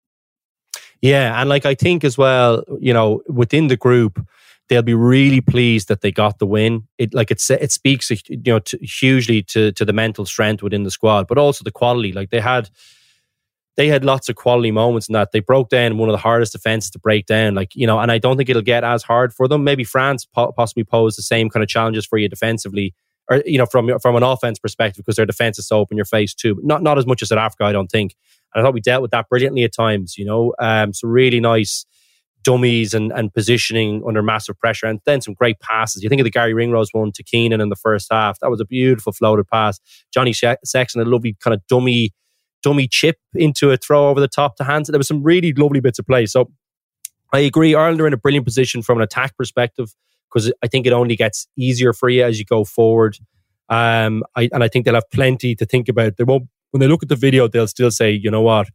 [1.04, 4.26] Yeah, and like I think as well, you know, within the group,
[4.70, 6.88] they'll be really pleased that they got the win.
[6.96, 10.62] It like it it speaks, uh, you know, to, hugely to to the mental strength
[10.62, 12.12] within the squad, but also the quality.
[12.14, 12.70] Like they had,
[13.76, 16.52] they had lots of quality moments in that they broke down one of the hardest
[16.52, 17.54] defenses to break down.
[17.54, 19.62] Like you know, and I don't think it'll get as hard for them.
[19.62, 22.94] Maybe France po- possibly pose the same kind of challenges for you defensively.
[23.30, 25.98] Or you know, from from an offense perspective, because their defense is so up in
[25.98, 26.54] your face too.
[26.54, 28.14] But not not as much as South Africa, I don't think.
[28.54, 30.54] And I thought we dealt with that brilliantly at times, you know.
[30.58, 31.84] Um, so really nice
[32.42, 36.02] dummies and, and positioning under massive pressure, and then some great passes.
[36.02, 38.38] You think of the Garry Ringrose one to Keenan in the first half.
[38.40, 39.80] That was a beautiful floated pass.
[40.12, 42.10] Johnny Sexton, a lovely kind of dummy,
[42.62, 44.88] dummy chip into a throw over the top to hands.
[44.88, 46.26] There was some really lovely bits of play.
[46.26, 46.50] So
[47.32, 47.74] I agree.
[47.74, 49.94] Ireland are in a brilliant position from an attack perspective
[50.32, 53.18] because I think it only gets easier for you as you go forward.
[53.68, 56.16] Um, I, and I think they'll have plenty to think about.
[56.16, 58.68] They won't when they look at the video, they'll still say, you know what,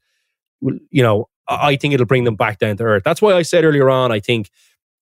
[0.62, 3.04] you know, I think it'll bring them back down to earth.
[3.04, 4.50] That's why I said earlier on, I think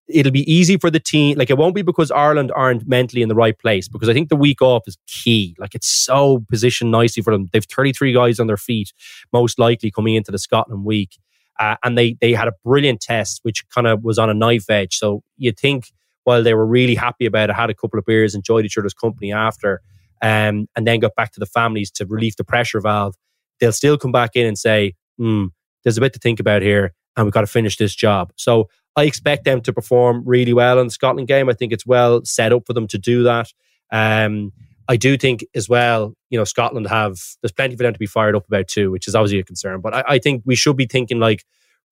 [0.08, 1.38] it'll be easy for the team.
[1.38, 4.30] Like it won't be because Ireland aren't mentally in the right place, because I think
[4.30, 5.56] the week off is key.
[5.60, 7.50] Like it's so positioned nicely for them.
[7.54, 8.92] They've 33 guys on their feet,
[9.32, 11.20] most likely coming into the Scotland week.
[11.60, 14.72] Uh, and they they had a brilliant test, which kind of was on a knife
[14.72, 14.96] edge.
[14.96, 15.92] So you think
[16.24, 18.96] while they were really happy about it, had a couple of beers, enjoyed each other's
[18.96, 19.82] company after,
[20.22, 23.16] um, and then got back to the families to relieve the pressure valve,
[23.60, 25.46] they'll still come back in and say, hmm,
[25.84, 28.32] there's a bit to think about here, and we've got to finish this job.
[28.36, 31.50] So I expect them to perform really well in the Scotland game.
[31.50, 33.52] I think it's well set up for them to do that.
[33.92, 34.52] Um,
[34.90, 38.06] I do think as well, you know, Scotland have there's plenty for them to be
[38.06, 39.82] fired up about too, which is obviously a concern.
[39.82, 41.44] But I, I think we should be thinking like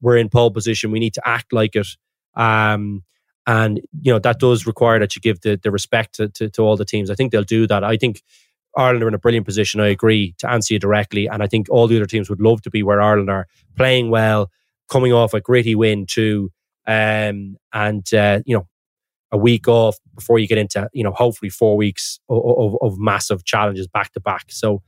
[0.01, 0.91] we're in pole position.
[0.91, 1.87] We need to act like it.
[2.35, 3.03] Um,
[3.47, 6.61] and you know that does require that you give the, the respect to, to, to
[6.61, 7.09] all the teams.
[7.09, 7.83] I think they'll do that.
[7.83, 8.21] I think
[8.75, 9.79] Ireland are in a brilliant position.
[9.79, 12.61] I agree to answer you directly, and I think all the other teams would love
[12.63, 14.49] to be where Ireland are playing well,
[14.89, 16.51] coming off a gritty win too,
[16.87, 18.67] um, and uh, you know
[19.31, 22.99] a week off before you get into you know hopefully four weeks of, of, of
[22.99, 24.45] massive challenges back to back.
[24.49, 24.81] So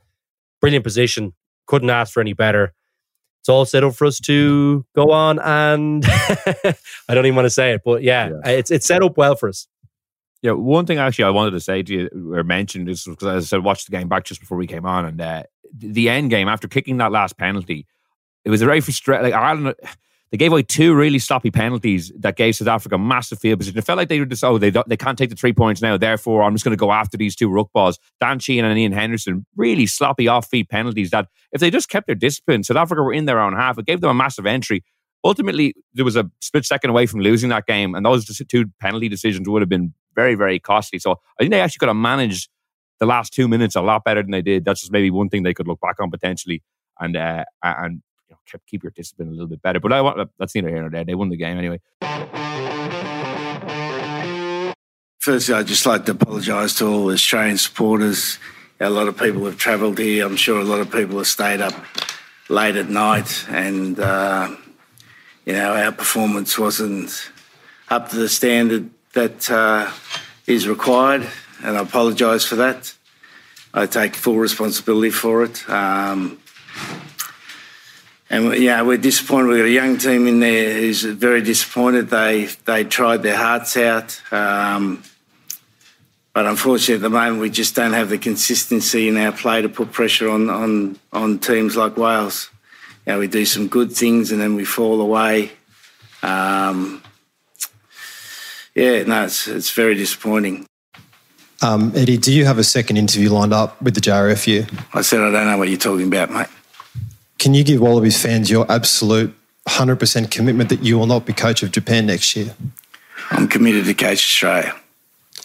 [0.62, 1.34] brilliant position.
[1.68, 2.74] Couldn't ask for any better.
[3.48, 7.50] It's all set up for us to go on, and I don't even want to
[7.50, 9.70] say it, but yeah, yeah, it's it's set up well for us.
[10.42, 13.46] Yeah, one thing actually I wanted to say to you or mention this because as
[13.46, 15.44] I said, watched the game back just before we came on, and uh,
[15.74, 17.88] the end game after kicking that last penalty,
[18.44, 19.32] it was a very frustrating.
[19.32, 19.76] Like Ireland,
[20.32, 23.78] they gave away two really sloppy penalties that gave South Africa massive field position.
[23.78, 25.98] It felt like they were just, oh, they, they can't take the three points now.
[25.98, 27.98] Therefore, I'm just going to go after these two ruck balls.
[28.20, 32.08] Dan Sheehan and Iain Henderson, really sloppy off feet penalties that if they just kept
[32.08, 33.78] their discipline, South Africa were in their own half.
[33.78, 34.84] It gave them a massive entry.
[35.24, 39.10] Ultimately, there was a split second away from losing that game, and those two penalty
[39.10, 41.00] decisions would have been very, very costly.
[41.00, 42.50] So I think they actually could have managed
[43.00, 44.66] the last two minutes a lot better than they did.
[44.66, 46.64] That's just maybe one thing they could look back on potentially.
[47.00, 49.80] And uh, and you know, keep, keep your discipline a little bit better.
[49.80, 51.04] But I want that's neither here nor there.
[51.04, 51.80] They won the game anyway.
[55.20, 58.40] Firstly, I'd just like to apologise to all Australian supporters.
[58.80, 60.26] A lot of people have travelled here.
[60.26, 61.74] I'm sure a lot of people have stayed up
[62.50, 64.56] late at night, and uh,
[65.46, 67.32] you know our performance wasn't
[67.90, 69.92] up to the standard that uh,
[70.46, 71.28] is required,
[71.64, 72.94] and I apologise for that.
[73.74, 75.70] I take full responsibility for it.
[75.70, 76.40] Um,
[78.30, 79.48] and yeah, we're disappointed.
[79.48, 82.10] We've got a young team in there who's very disappointed.
[82.10, 85.04] They they tried their hearts out, um,
[86.34, 89.70] but unfortunately, at the moment, we just don't have the consistency in our play to
[89.70, 92.50] put pressure on on on teams like Wales.
[93.06, 95.52] You know, we do some good things and then we fall away.
[96.22, 97.02] Um,
[98.76, 100.68] yeah, no, it's it's very disappointing.
[101.62, 104.86] Um, Eddie, do you have a second interview lined up with the JRFU?
[104.94, 106.48] I said I don't know what you're talking about, mate.
[107.40, 109.34] Can you give Wallabies fans your absolute
[109.68, 112.56] 100% commitment that you will not be coach of Japan next year?
[113.32, 114.74] I'm committed to coach Australia.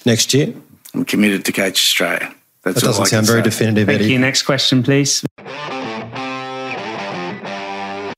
[0.06, 0.54] Next year?
[0.94, 2.34] I'm committed to coach Australia.
[2.62, 3.44] That's that doesn't sound very say.
[3.44, 4.12] definitive, Thank Eddie.
[4.12, 4.18] you.
[4.18, 5.24] Next question, please.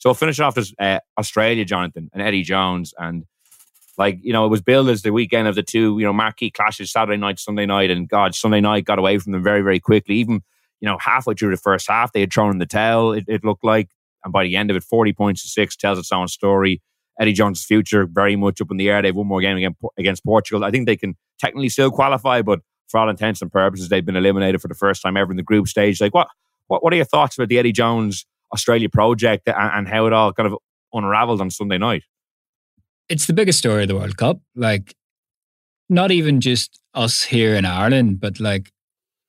[0.00, 2.92] So I'll finish off as uh, Australia, Jonathan, and Eddie Jones.
[2.98, 3.24] And
[3.96, 6.50] like, you know, it was billed as the weekend of the two, you know, marquee
[6.50, 7.90] clashes, Saturday night, Sunday night.
[7.90, 10.16] And God, Sunday night got away from them very, very quickly.
[10.16, 10.42] Even
[10.84, 13.42] you know, halfway through the first half, they had thrown in the towel, it, it
[13.42, 13.88] looked like.
[14.22, 16.82] And by the end of it, 40 points to six tells its own story.
[17.18, 19.00] Eddie Jones' future very much up in the air.
[19.00, 20.62] They've one more game against, Portugal.
[20.62, 24.14] I think they can technically still qualify, but for all intents and purposes, they've been
[24.14, 26.02] eliminated for the first time ever in the group stage.
[26.02, 26.28] Like, what,
[26.66, 30.12] what, what are your thoughts about the Eddie Jones Australia project and, and how it
[30.12, 30.58] all kind of
[30.92, 32.02] unraveled on Sunday night?
[33.08, 34.42] It's the biggest story of the World Cup.
[34.54, 34.94] Like,
[35.88, 38.70] not even just us here in Ireland, but like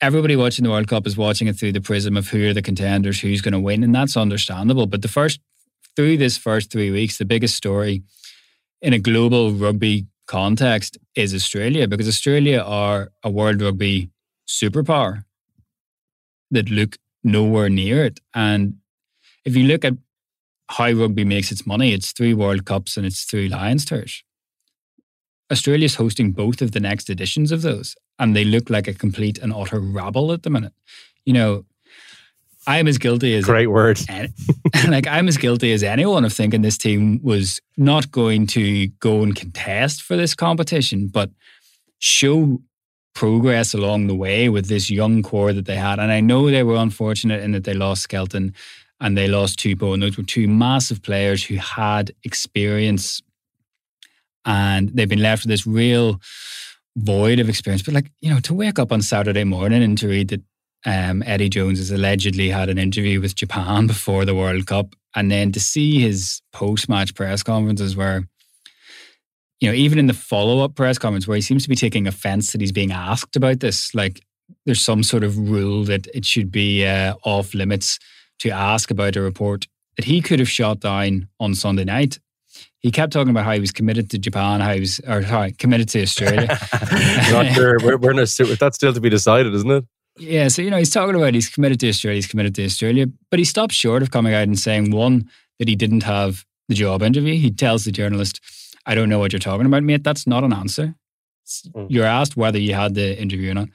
[0.05, 2.61] everybody watching the World Cup is watching it through the prism of who are the
[2.61, 4.85] contenders, who's going to win, and that's understandable.
[4.85, 5.39] But the first
[5.95, 8.03] through this first three weeks, the biggest story
[8.81, 14.11] in a global rugby context is Australia because Australia are a world rugby
[14.47, 15.23] superpower
[16.51, 18.19] that look nowhere near it.
[18.35, 18.75] And
[19.43, 19.93] if you look at
[20.69, 24.23] how rugby makes its money, it's three World Cups and it's three Lions tours.
[25.51, 29.37] Australia's hosting both of the next editions of those and they look like a complete
[29.37, 30.73] and utter rabble at the minute.
[31.25, 31.65] You know,
[32.67, 33.99] I'm as guilty as great word.
[34.87, 39.21] like I'm as guilty as anyone of thinking this team was not going to go
[39.21, 41.29] and contest for this competition, but
[41.99, 42.59] show
[43.13, 45.99] progress along the way with this young core that they had.
[45.99, 48.53] And I know they were unfortunate in that they lost Skelton
[48.99, 53.21] and they lost Tupou, and those were two massive players who had experience,
[54.45, 56.21] and they've been left with this real
[56.95, 57.83] void of experience.
[57.83, 60.41] But like, you know, to wake up on Saturday morning and to read that
[60.85, 65.31] um, Eddie Jones has allegedly had an interview with Japan before the World Cup, and
[65.31, 68.27] then to see his post-match press conferences where,
[69.59, 72.51] you know, even in the follow-up press conference where he seems to be taking offence
[72.51, 74.21] that he's being asked about this, like
[74.65, 77.97] there's some sort of rule that it should be uh, off limits
[78.39, 79.65] to ask about a report
[79.95, 82.19] that he could have shot down on Sunday night.
[82.85, 85.53] He kept talking about how he was committed to Japan, how he was, or sorry,
[85.53, 86.45] committed to Australia.
[87.31, 87.79] Not sure.
[87.81, 88.29] We're, we're not,
[88.59, 89.85] that's still to be decided, isn't it?
[90.19, 93.07] Yeah, so you know he's talking about he's committed to Australia, he's committed to Australia,
[93.31, 95.27] but he stops short of coming out and saying one
[95.57, 97.33] that he didn't have the job interview.
[97.39, 98.39] He tells the journalist,
[98.85, 100.03] "I don't know what you're talking about, mate.
[100.03, 100.93] That's not an answer.
[101.75, 101.87] Mm.
[101.89, 103.69] You're asked whether you had the interview or not,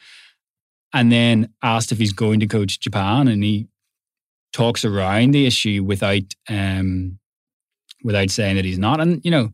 [0.95, 3.67] and then asked if he's going to coach Japan, and he
[4.53, 7.19] talks around the issue without um,
[8.03, 9.01] without saying that he's not.
[9.01, 9.53] And you know,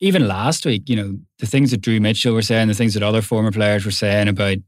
[0.00, 3.02] even last week, you know, the things that Drew Mitchell were saying, the things that
[3.02, 4.58] other former players were saying about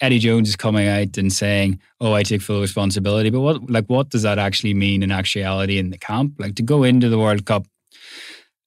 [0.00, 3.86] Eddie Jones is coming out and saying, "Oh, I take full responsibility," but what, like,
[3.86, 6.34] what does that actually mean in actuality in the camp?
[6.38, 7.66] Like to go into the World Cup,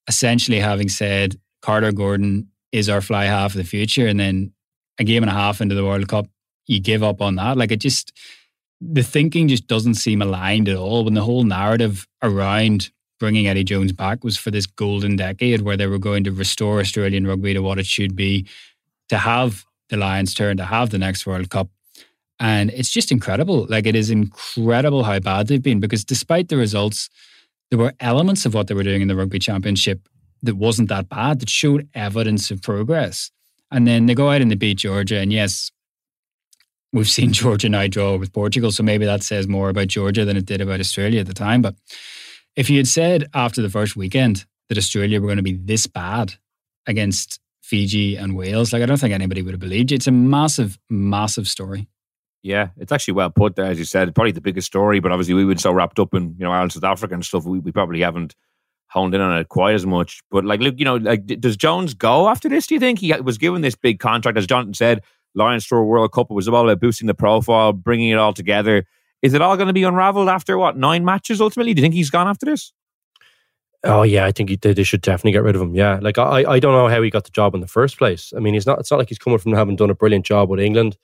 [0.08, 4.52] essentially having said Carter Gordon is our fly half of the future, and then
[4.98, 6.26] a game and a half into the World Cup,
[6.66, 7.56] you give up on that.
[7.56, 8.12] Like it just,
[8.80, 11.04] the thinking just doesn't seem aligned at all.
[11.04, 15.76] When the whole narrative around bringing Eddie Jones back was for this golden decade where
[15.76, 18.46] they were going to restore Australian rugby to what it should be,
[19.08, 21.68] to have the Lions' turn to have the next World Cup.
[22.40, 23.66] And it's just incredible.
[23.68, 27.10] Like, it is incredible how bad they've been because despite the results,
[27.70, 30.08] there were elements of what they were doing in the Rugby Championship
[30.42, 33.30] that wasn't that bad, that showed evidence of progress.
[33.70, 35.18] And then they go out and they beat Georgia.
[35.18, 35.70] And yes,
[36.92, 38.70] we've seen Georgia now draw with Portugal.
[38.70, 41.60] So maybe that says more about Georgia than it did about Australia at the time.
[41.60, 41.74] But
[42.56, 45.86] if you had said after the first weekend that Australia were going to be this
[45.86, 46.34] bad
[46.86, 48.72] against Fiji and Wales.
[48.72, 49.96] Like I don't think anybody would have believed you.
[49.96, 51.88] It's a massive, massive story.
[52.42, 54.14] Yeah, it's actually well put there, as you said.
[54.14, 56.52] Probably the biggest story, but obviously we have been so wrapped up in you know
[56.52, 57.44] Ireland, South Africa and stuff.
[57.44, 58.34] We, we probably haven't
[58.86, 60.22] honed in on it quite as much.
[60.30, 62.66] But like, look, you know, like does Jones go after this?
[62.66, 65.02] Do you think he was given this big contract, as Jonathan said,
[65.34, 66.30] Lions Tour World Cup?
[66.30, 68.86] It was all about boosting the profile, bringing it all together.
[69.22, 71.40] Is it all going to be unravelled after what nine matches?
[71.40, 72.72] Ultimately, do you think he's gone after this?
[73.84, 75.74] Oh yeah, I think he, they, they should definitely get rid of him.
[75.74, 78.32] Yeah, like I, I don't know how he got the job in the first place.
[78.36, 78.80] I mean, he's not.
[78.80, 80.96] It's not like he's coming from having done a brilliant job with England.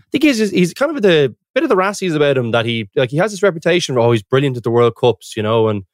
[0.00, 2.88] I think he's he's kind of the bit of the rassies about him that he
[2.96, 5.68] like he has this reputation for oh he's brilliant at the World Cups, you know,
[5.68, 5.84] and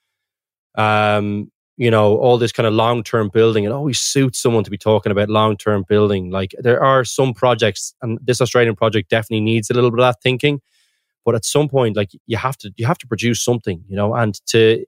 [0.77, 3.65] um you know all this kind of long term building.
[3.65, 6.31] It always suits someone to be talking about long term building.
[6.31, 10.15] Like there are some projects, and this Australian project definitely needs a little bit of
[10.15, 10.61] that thinking.
[11.25, 14.15] But at some point, like you have to you have to produce something, you know,
[14.15, 14.85] and to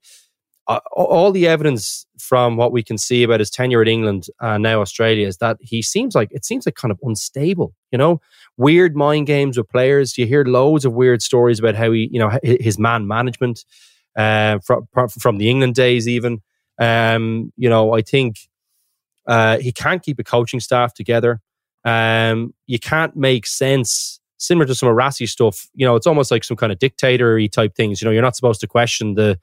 [0.68, 4.62] uh, all the evidence from what we can see about his tenure at England and
[4.62, 7.74] now Australia is that he seems like it seems like kind of unstable.
[7.90, 8.20] You know,
[8.56, 10.16] weird mind games with players.
[10.16, 13.64] You hear loads of weird stories about how he, you know, his man management
[14.16, 16.08] uh, from from the England days.
[16.08, 16.40] Even,
[16.80, 18.36] um, you know, I think
[19.26, 21.40] uh, he can't keep a coaching staff together.
[21.84, 24.20] Um, you can't make sense.
[24.42, 27.74] Similar to some of stuff, you know, it's almost like some kind of dictatory type
[27.76, 28.02] things.
[28.02, 29.38] You know, you're not supposed to question the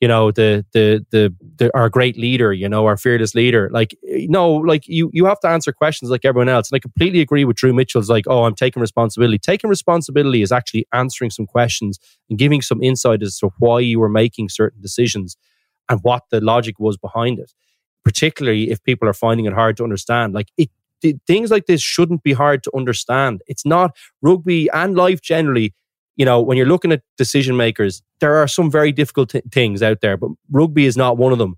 [0.00, 3.70] you know the, the the the our great leader you know our fearless leader.
[3.72, 6.70] Like eh, no like you you have to answer questions like everyone else.
[6.70, 9.38] And i completely agree with drew mitchell's like oh i'm taking responsibility.
[9.38, 14.00] Taking responsibility is actually answering some questions and giving some insight as to why you
[14.00, 15.36] were making certain decisions
[15.88, 17.52] and what the logic was behind it.
[18.04, 20.34] Particularly if people are finding it hard to understand.
[20.34, 20.70] Like it
[21.26, 25.74] things like this shouldn't be hard to understand it's not rugby and life generally
[26.16, 29.82] you know, when you're looking at decision makers, there are some very difficult t- things
[29.82, 31.56] out there, but rugby is not one of them.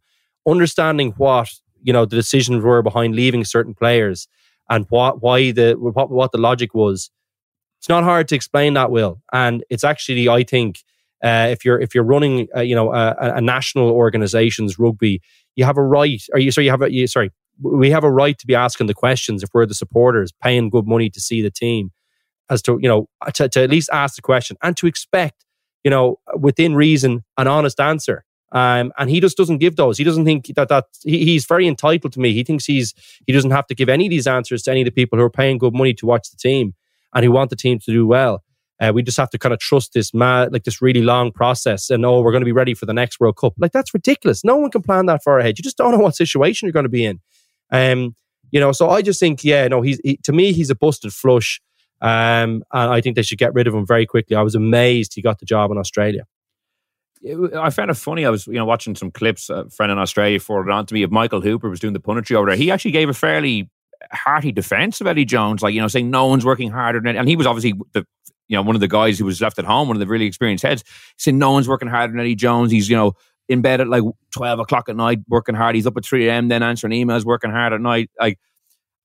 [0.48, 1.48] Understanding what
[1.82, 4.28] you know the decisions were behind leaving certain players
[4.70, 7.10] and what why the what, what the logic was,
[7.78, 8.90] it's not hard to explain that.
[8.90, 10.78] Will and it's actually I think
[11.22, 15.20] uh, if you're if you're running uh, you know a, a, national organization's rugby,
[15.56, 16.22] you have a right.
[16.32, 17.30] Or you sorry you have a you, sorry
[17.60, 20.86] we have a right to be asking the questions if we're the supporters paying good
[20.86, 21.90] money to see the team
[22.50, 25.44] as to you know to, to at least ask the question and to expect
[25.84, 29.98] you know within reason an honest answer um, and he just doesn't give those.
[29.98, 32.32] He doesn't think that that he, he's very entitled to me.
[32.32, 32.94] He thinks he's
[33.26, 35.24] he doesn't have to give any of these answers to any of the people who
[35.24, 36.74] are paying good money to watch the team
[37.12, 38.42] and who want the team to do well.
[38.78, 41.90] Uh, we just have to kind of trust this mad, like this really long process,
[41.90, 43.54] and oh, we're going to be ready for the next World Cup.
[43.58, 44.44] Like that's ridiculous.
[44.44, 45.58] No one can plan that far ahead.
[45.58, 47.20] You just don't know what situation you're going to be in.
[47.70, 48.14] Um,
[48.50, 51.12] you know, so I just think, yeah, no, he's he, to me, he's a busted
[51.12, 51.60] flush.
[52.00, 54.36] Um, and I think they should get rid of him very quickly.
[54.36, 56.24] I was amazed he got the job in Australia.
[57.56, 58.26] I found it funny.
[58.26, 59.48] I was, you know, watching some clips.
[59.48, 62.36] A friend in Australia forwarded on to me of Michael Hooper was doing the punditry
[62.36, 62.56] over there.
[62.56, 63.70] He actually gave a fairly
[64.12, 67.28] hearty defense of Eddie Jones, like you know, saying no one's working harder than, and
[67.28, 68.06] he was obviously the
[68.48, 70.26] you know, one of the guys who was left at home, one of the really
[70.26, 70.84] experienced heads,
[71.16, 72.70] saying no one's working harder than Eddie Jones.
[72.70, 73.14] He's, you know,
[73.48, 75.74] in bed at like 12 o'clock at night, working hard.
[75.74, 78.10] He's up at 3 a.m., then answering emails, working hard at night.
[78.20, 78.38] Like,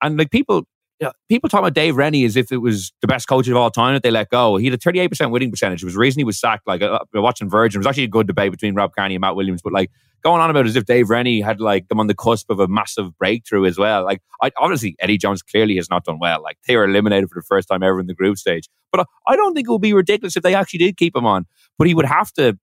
[0.01, 0.63] and like people,
[0.99, 3.55] you know, people talk about Dave Rennie as if it was the best coach of
[3.55, 4.57] all time that they let go.
[4.57, 5.81] He had a 38% winning percentage.
[5.81, 6.67] It was the reason he was sacked.
[6.67, 9.35] Like, uh, watching Virgin, it was actually a good debate between Rob Kearney and Matt
[9.35, 9.91] Williams, but like,
[10.23, 12.67] going on about as if Dave Rennie had like them on the cusp of a
[12.67, 14.03] massive breakthrough as well.
[14.05, 16.41] Like, I, obviously, Eddie Jones clearly has not done well.
[16.41, 18.69] Like, they were eliminated for the first time ever in the group stage.
[18.91, 21.45] But I don't think it would be ridiculous if they actually did keep him on.
[21.77, 22.57] But he would have to.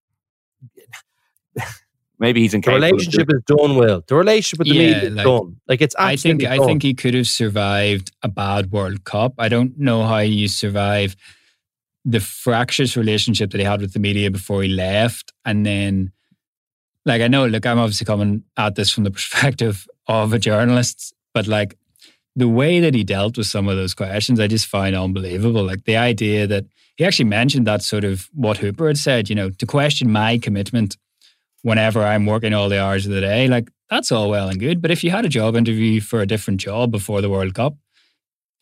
[2.21, 4.03] Maybe he's in the relationship is done well.
[4.07, 5.61] The relationship with the Yeah, media is like, done.
[5.69, 9.35] Like it's I think absolutely I think he could have survived a bad World Cup.
[9.39, 11.15] I don't know how you survive
[12.05, 16.11] the fractious relationship that he had with the media before he left, and then,
[17.05, 21.15] like, I know, look, I'm obviously coming at this from the perspective of a journalist,
[21.35, 21.77] but like
[22.35, 25.65] the way that he dealt with some of those questions, I just find unbelievable.
[25.65, 26.65] Like the idea that
[26.97, 30.39] he actually mentioned that sort of what Hooper had said, you know, to question my
[30.39, 30.97] commitment
[31.63, 34.83] whenever I'm working all the hours of the day, like that's all well and good.
[34.83, 37.77] But if you had a job interview for a different job before the World Cup,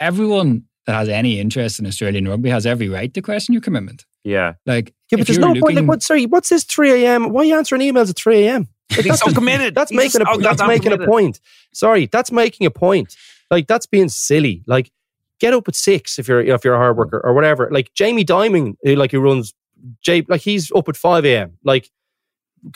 [0.01, 4.05] everyone that has any interest in Australian rugby has every right to question your commitment.
[4.25, 4.55] Yeah.
[4.67, 5.77] Like, yeah, but there's you're no point.
[5.77, 6.03] Like, what?
[6.03, 7.31] Sorry, what's this 3 a.m.?
[7.31, 8.69] Why are you answering emails at 3 a.m.?
[8.97, 9.75] Like, He's so committed.
[9.75, 11.41] That's He's making just a that's making a point.
[11.73, 13.17] Sorry, that's making a point.
[13.51, 14.63] Like that's being silly.
[14.67, 14.91] Like
[15.41, 17.69] get up at six if you're if you're a hard worker or whatever.
[17.71, 19.55] Like Jamie Dimon, who like who runs
[20.03, 21.59] J like he's up at five a.m.
[21.65, 21.91] Like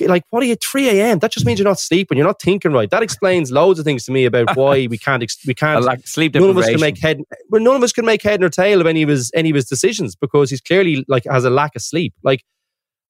[0.01, 1.19] like what are you 3 a.m.
[1.19, 2.17] That just means you're not sleeping.
[2.17, 2.91] You're not thinking right.
[2.91, 6.07] That explains loads of things to me about why we can't ex- we can't like
[6.07, 7.21] sleep none of us can make head
[7.51, 9.57] well none of us can make head nor tail of any of his any of
[9.57, 12.15] his decisions because he's clearly like has a lack of sleep.
[12.23, 12.45] Like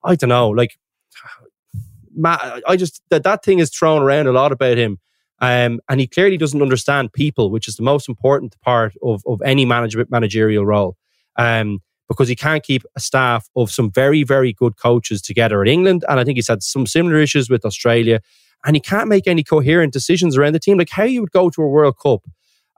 [0.04, 0.48] I don't know.
[0.48, 0.78] Like
[2.14, 4.98] Matt, I just that that thing is thrown around a lot about him.
[5.42, 9.40] Um, and he clearly doesn't understand people, which is the most important part of, of
[9.40, 10.96] any management managerial role.
[11.36, 15.68] Um, because he can't keep a staff of some very, very good coaches together in
[15.68, 16.04] England.
[16.08, 18.20] And I think he's had some similar issues with Australia.
[18.66, 20.76] And he can't make any coherent decisions around the team.
[20.76, 22.22] Like how you would go to a World Cup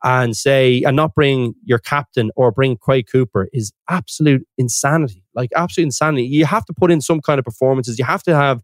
[0.05, 5.25] and say, and not bring your captain or bring Quade Cooper is absolute insanity.
[5.35, 6.25] Like absolute insanity.
[6.25, 7.99] You have to put in some kind of performances.
[7.99, 8.61] You have to have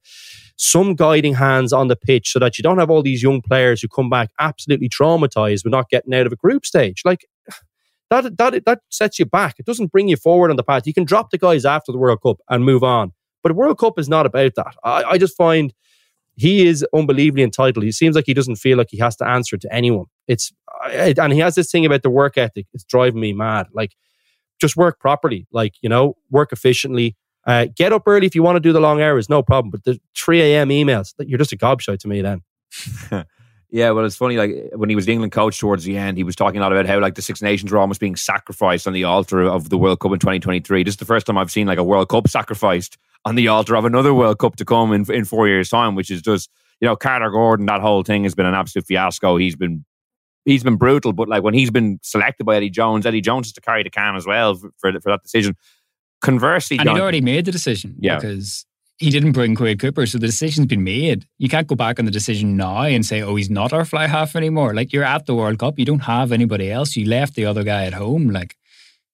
[0.57, 3.81] some guiding hands on the pitch so that you don't have all these young players
[3.81, 7.03] who come back absolutely traumatized with not getting out of a group stage.
[7.07, 7.25] Like
[8.11, 9.57] that, that, that sets you back.
[9.59, 10.87] It doesn't bring you forward on the path.
[10.87, 13.13] You can drop the guys after the World Cup and move on.
[13.43, 14.75] But World Cup is not about that.
[14.83, 15.73] I, I just find
[16.37, 17.85] he is unbelievably entitled.
[17.85, 20.07] He seems like he doesn't feel like he has to answer to anyone.
[20.27, 20.53] It's
[20.93, 22.67] and he has this thing about the work ethic.
[22.73, 23.67] It's driving me mad.
[23.73, 23.93] Like
[24.61, 25.47] just work properly.
[25.53, 27.17] Like you know, work efficiently.
[27.47, 29.71] Uh, get up early if you want to do the long hours, no problem.
[29.71, 30.69] But the 3 a.m.
[30.69, 32.43] emails, you're just a gobshite to me then.
[33.71, 34.37] Yeah, well, it's funny.
[34.37, 36.73] Like when he was the England coach towards the end, he was talking a lot
[36.73, 39.77] about how like the Six Nations were almost being sacrificed on the altar of the
[39.77, 40.83] World Cup in 2023.
[40.85, 42.97] This is the first time I've seen like a World Cup sacrificed
[43.27, 46.11] on the altar of another World Cup to come in in four years' time, which
[46.11, 46.49] is just
[46.81, 47.67] you know Carter Gordon.
[47.67, 49.37] That whole thing has been an absolute fiasco.
[49.37, 49.85] He's been
[50.47, 53.53] he's been brutal, but like when he's been selected by Eddie Jones, Eddie Jones has
[53.53, 55.55] to carry the can as well for for, for that decision.
[56.23, 58.17] Conversely, and John, he'd already made the decision Yeah.
[58.17, 58.65] because
[58.99, 61.27] he didn't bring Quade Cooper, so the decision's been made.
[61.39, 64.07] You can't go back on the decision now and say, "Oh, he's not our fly
[64.07, 66.97] half anymore." Like you're at the World Cup, you don't have anybody else.
[66.97, 68.29] You left the other guy at home.
[68.29, 68.57] Like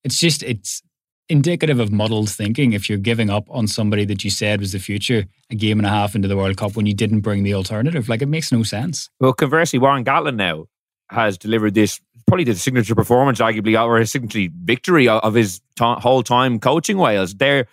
[0.02, 0.82] it's just it's
[1.28, 4.78] indicative of muddled thinking if you're giving up on somebody that you said was the
[4.78, 7.54] future a game and a half into the World Cup when you didn't bring the
[7.54, 8.08] alternative.
[8.08, 9.10] Like it makes no sense.
[9.20, 10.66] Well, conversely, Warren Gatland now
[11.10, 15.96] has delivered this probably the signature performance, arguably, or his signature victory of his to-
[15.96, 17.34] whole time coaching Wales.
[17.34, 17.66] They're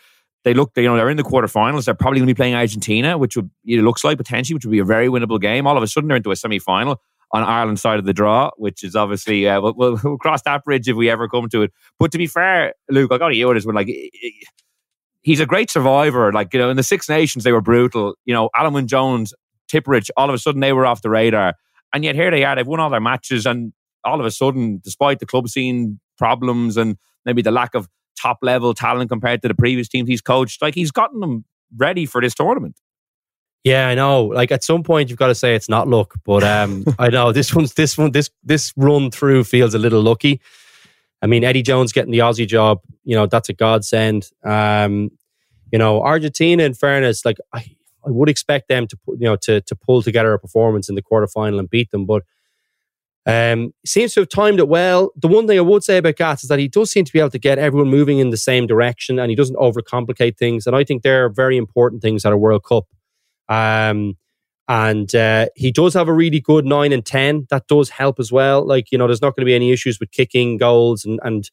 [0.44, 1.86] they look, you know, they're in the quarterfinals.
[1.86, 4.72] They're probably going to be playing Argentina, which would it looks like potentially, which would
[4.72, 5.68] be a very winnable game.
[5.68, 7.02] All of a sudden, they're into a semi final
[7.34, 10.64] on Ireland's side of the draw, which is obviously uh, we'll, we'll, we'll cross that
[10.64, 11.72] bridge if we ever come to it.
[12.00, 13.76] But to be fair, Luke, I got to with this one.
[13.76, 13.90] Like
[15.22, 16.32] he's a great survivor.
[16.32, 18.16] Like, you know, in the Six Nations, they were brutal.
[18.26, 19.34] You know, Alan Jones,
[19.72, 21.56] Tipuric, all of a sudden they were off the radar.
[21.94, 23.46] And yet here they are, they've won all their matches.
[23.46, 23.74] And
[24.04, 27.88] all of a sudden, despite the club scene problems and maybe the lack of
[28.20, 31.46] top level talent compared to the previous teams he's coached, like he's gotten them
[31.78, 32.80] ready for this tournament.
[33.64, 34.26] Yeah, I know.
[34.26, 37.32] Like at some point, you've got to say it's not luck, but um, I know
[37.32, 40.42] this one's this one this this run through feels a little lucky.
[41.22, 44.30] I mean, Eddie Jones getting the Aussie job, you know, that's a godsend.
[44.44, 45.12] Um,
[45.72, 47.60] you know, Argentina, in fairness, like I,
[48.06, 51.04] I would expect them to you know, to to pull together a performance in the
[51.04, 52.24] quarterfinal and beat them, but
[53.26, 55.12] um, seems to have timed it well.
[55.16, 57.20] The one thing I would say about Gats is that he does seem to be
[57.20, 60.66] able to get everyone moving in the same direction, and he doesn't overcomplicate things.
[60.66, 62.86] And I think they're very important things at a World Cup.
[63.48, 64.18] Um,
[64.68, 67.46] and uh, he does have a really good nine and ten.
[67.50, 68.66] That does help as well.
[68.66, 71.50] Like you know, there's not going to be any issues with kicking goals and and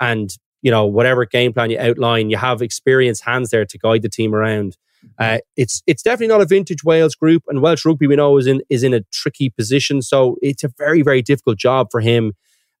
[0.00, 0.30] and
[0.62, 4.08] you know, whatever game plan you outline, you have experienced hands there to guide the
[4.08, 4.76] team around.
[5.18, 8.46] Uh, it's it's definitely not a vintage Wales group, and Welsh rugby we know is
[8.46, 10.02] in is in a tricky position.
[10.02, 12.32] So it's a very very difficult job for him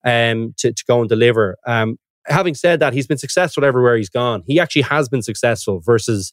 [0.04, 1.56] um, to to go and deliver.
[1.66, 4.42] Um, having said that, he's been successful everywhere he's gone.
[4.46, 6.32] He actually has been successful versus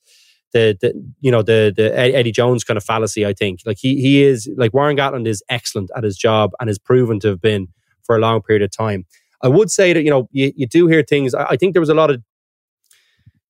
[0.54, 3.26] the, the you know the the Eddie Jones kind of fallacy.
[3.26, 6.70] I think like he he is like Warren Gatland is excellent at his job and
[6.70, 7.68] has proven to have been
[8.04, 9.06] for a long period of time.
[9.42, 11.34] I would say that you know you, you do hear things.
[11.34, 12.22] I, I think there was a lot of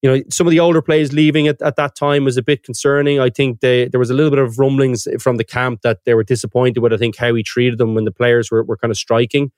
[0.06, 2.62] you know, some of the older players leaving at, at that time was a bit
[2.62, 3.20] concerning.
[3.20, 6.14] I think they, there was a little bit of rumblings from the camp that they
[6.14, 8.92] were disappointed with, I think, how he treated them when the players were, were kind
[8.92, 9.52] of striking.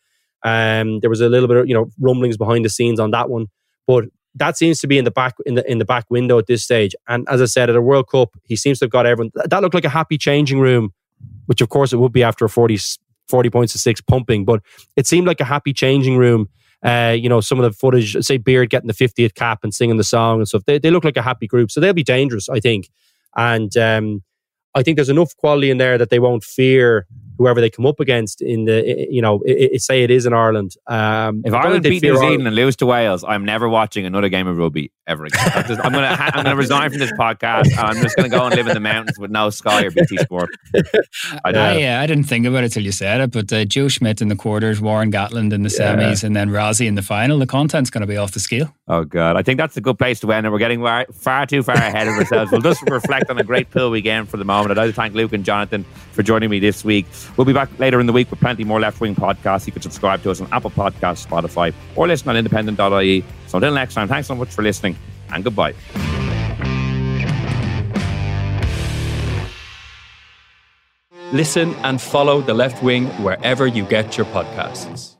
[0.44, 3.30] Um, there was a little bit of, you know, rumblings behind the scenes on that
[3.30, 3.48] one.
[3.88, 6.48] But that seems to be in the back in the in the back window at
[6.48, 6.96] this stage.
[7.10, 9.32] And as I said, at a World Cup, he seems to have got everyone.
[9.36, 10.94] That looked like a happy changing room,
[11.48, 12.78] which of course it would be after a 40,
[13.28, 14.46] 40 points to six pumping.
[14.46, 14.62] But
[14.96, 16.48] it seemed like a happy changing room
[16.84, 19.98] uh, you know, some of the footage, say Beard getting the 50th cap and singing
[19.98, 21.72] the song and stuff, they, they look like a happy group.
[21.72, 22.90] So they'll be dangerous, I think.
[23.36, 24.24] And um,
[24.76, 27.08] I think there's enough quality in there that they won't fear
[27.38, 30.34] whoever they come up against in the you know it, it, say it is in
[30.34, 30.76] Ireland.
[30.88, 34.48] Um, if Ireland beat New Zealand and lose to Wales, I'm never watching another game
[34.48, 35.66] of rugby ever again.
[35.68, 37.78] Just, I'm gonna I'm gonna resign from this podcast.
[37.78, 40.50] I'm just gonna go and live in the mountains with no Sky or BT Sport.
[41.46, 43.88] I, I, uh, I didn't think about it till you said it, but uh, Joe
[43.88, 45.96] Schmidt in the quarters, Warren Gatland in the yeah.
[45.96, 47.40] semis, and then Rassie in the final.
[47.40, 48.74] The content's going to be off the scale.
[48.88, 50.46] Oh god, I think that's a good place to end.
[50.46, 52.52] And we're getting far, far too far ahead of ourselves.
[52.52, 54.72] we'll just reflect on a great pool weekend for the moment.
[54.72, 55.86] I'd like to thank Luke and Jonathan
[56.18, 57.06] for joining me this week.
[57.38, 59.68] We'll be back later in the week with plenty more left wing podcasts.
[59.68, 63.24] You can subscribe to us on Apple Podcasts, Spotify, or listen on independent.ie.
[63.46, 64.98] So until next time, thanks so much for listening
[65.32, 65.76] and goodbye.
[71.32, 75.17] Listen and follow The Left Wing wherever you get your podcasts.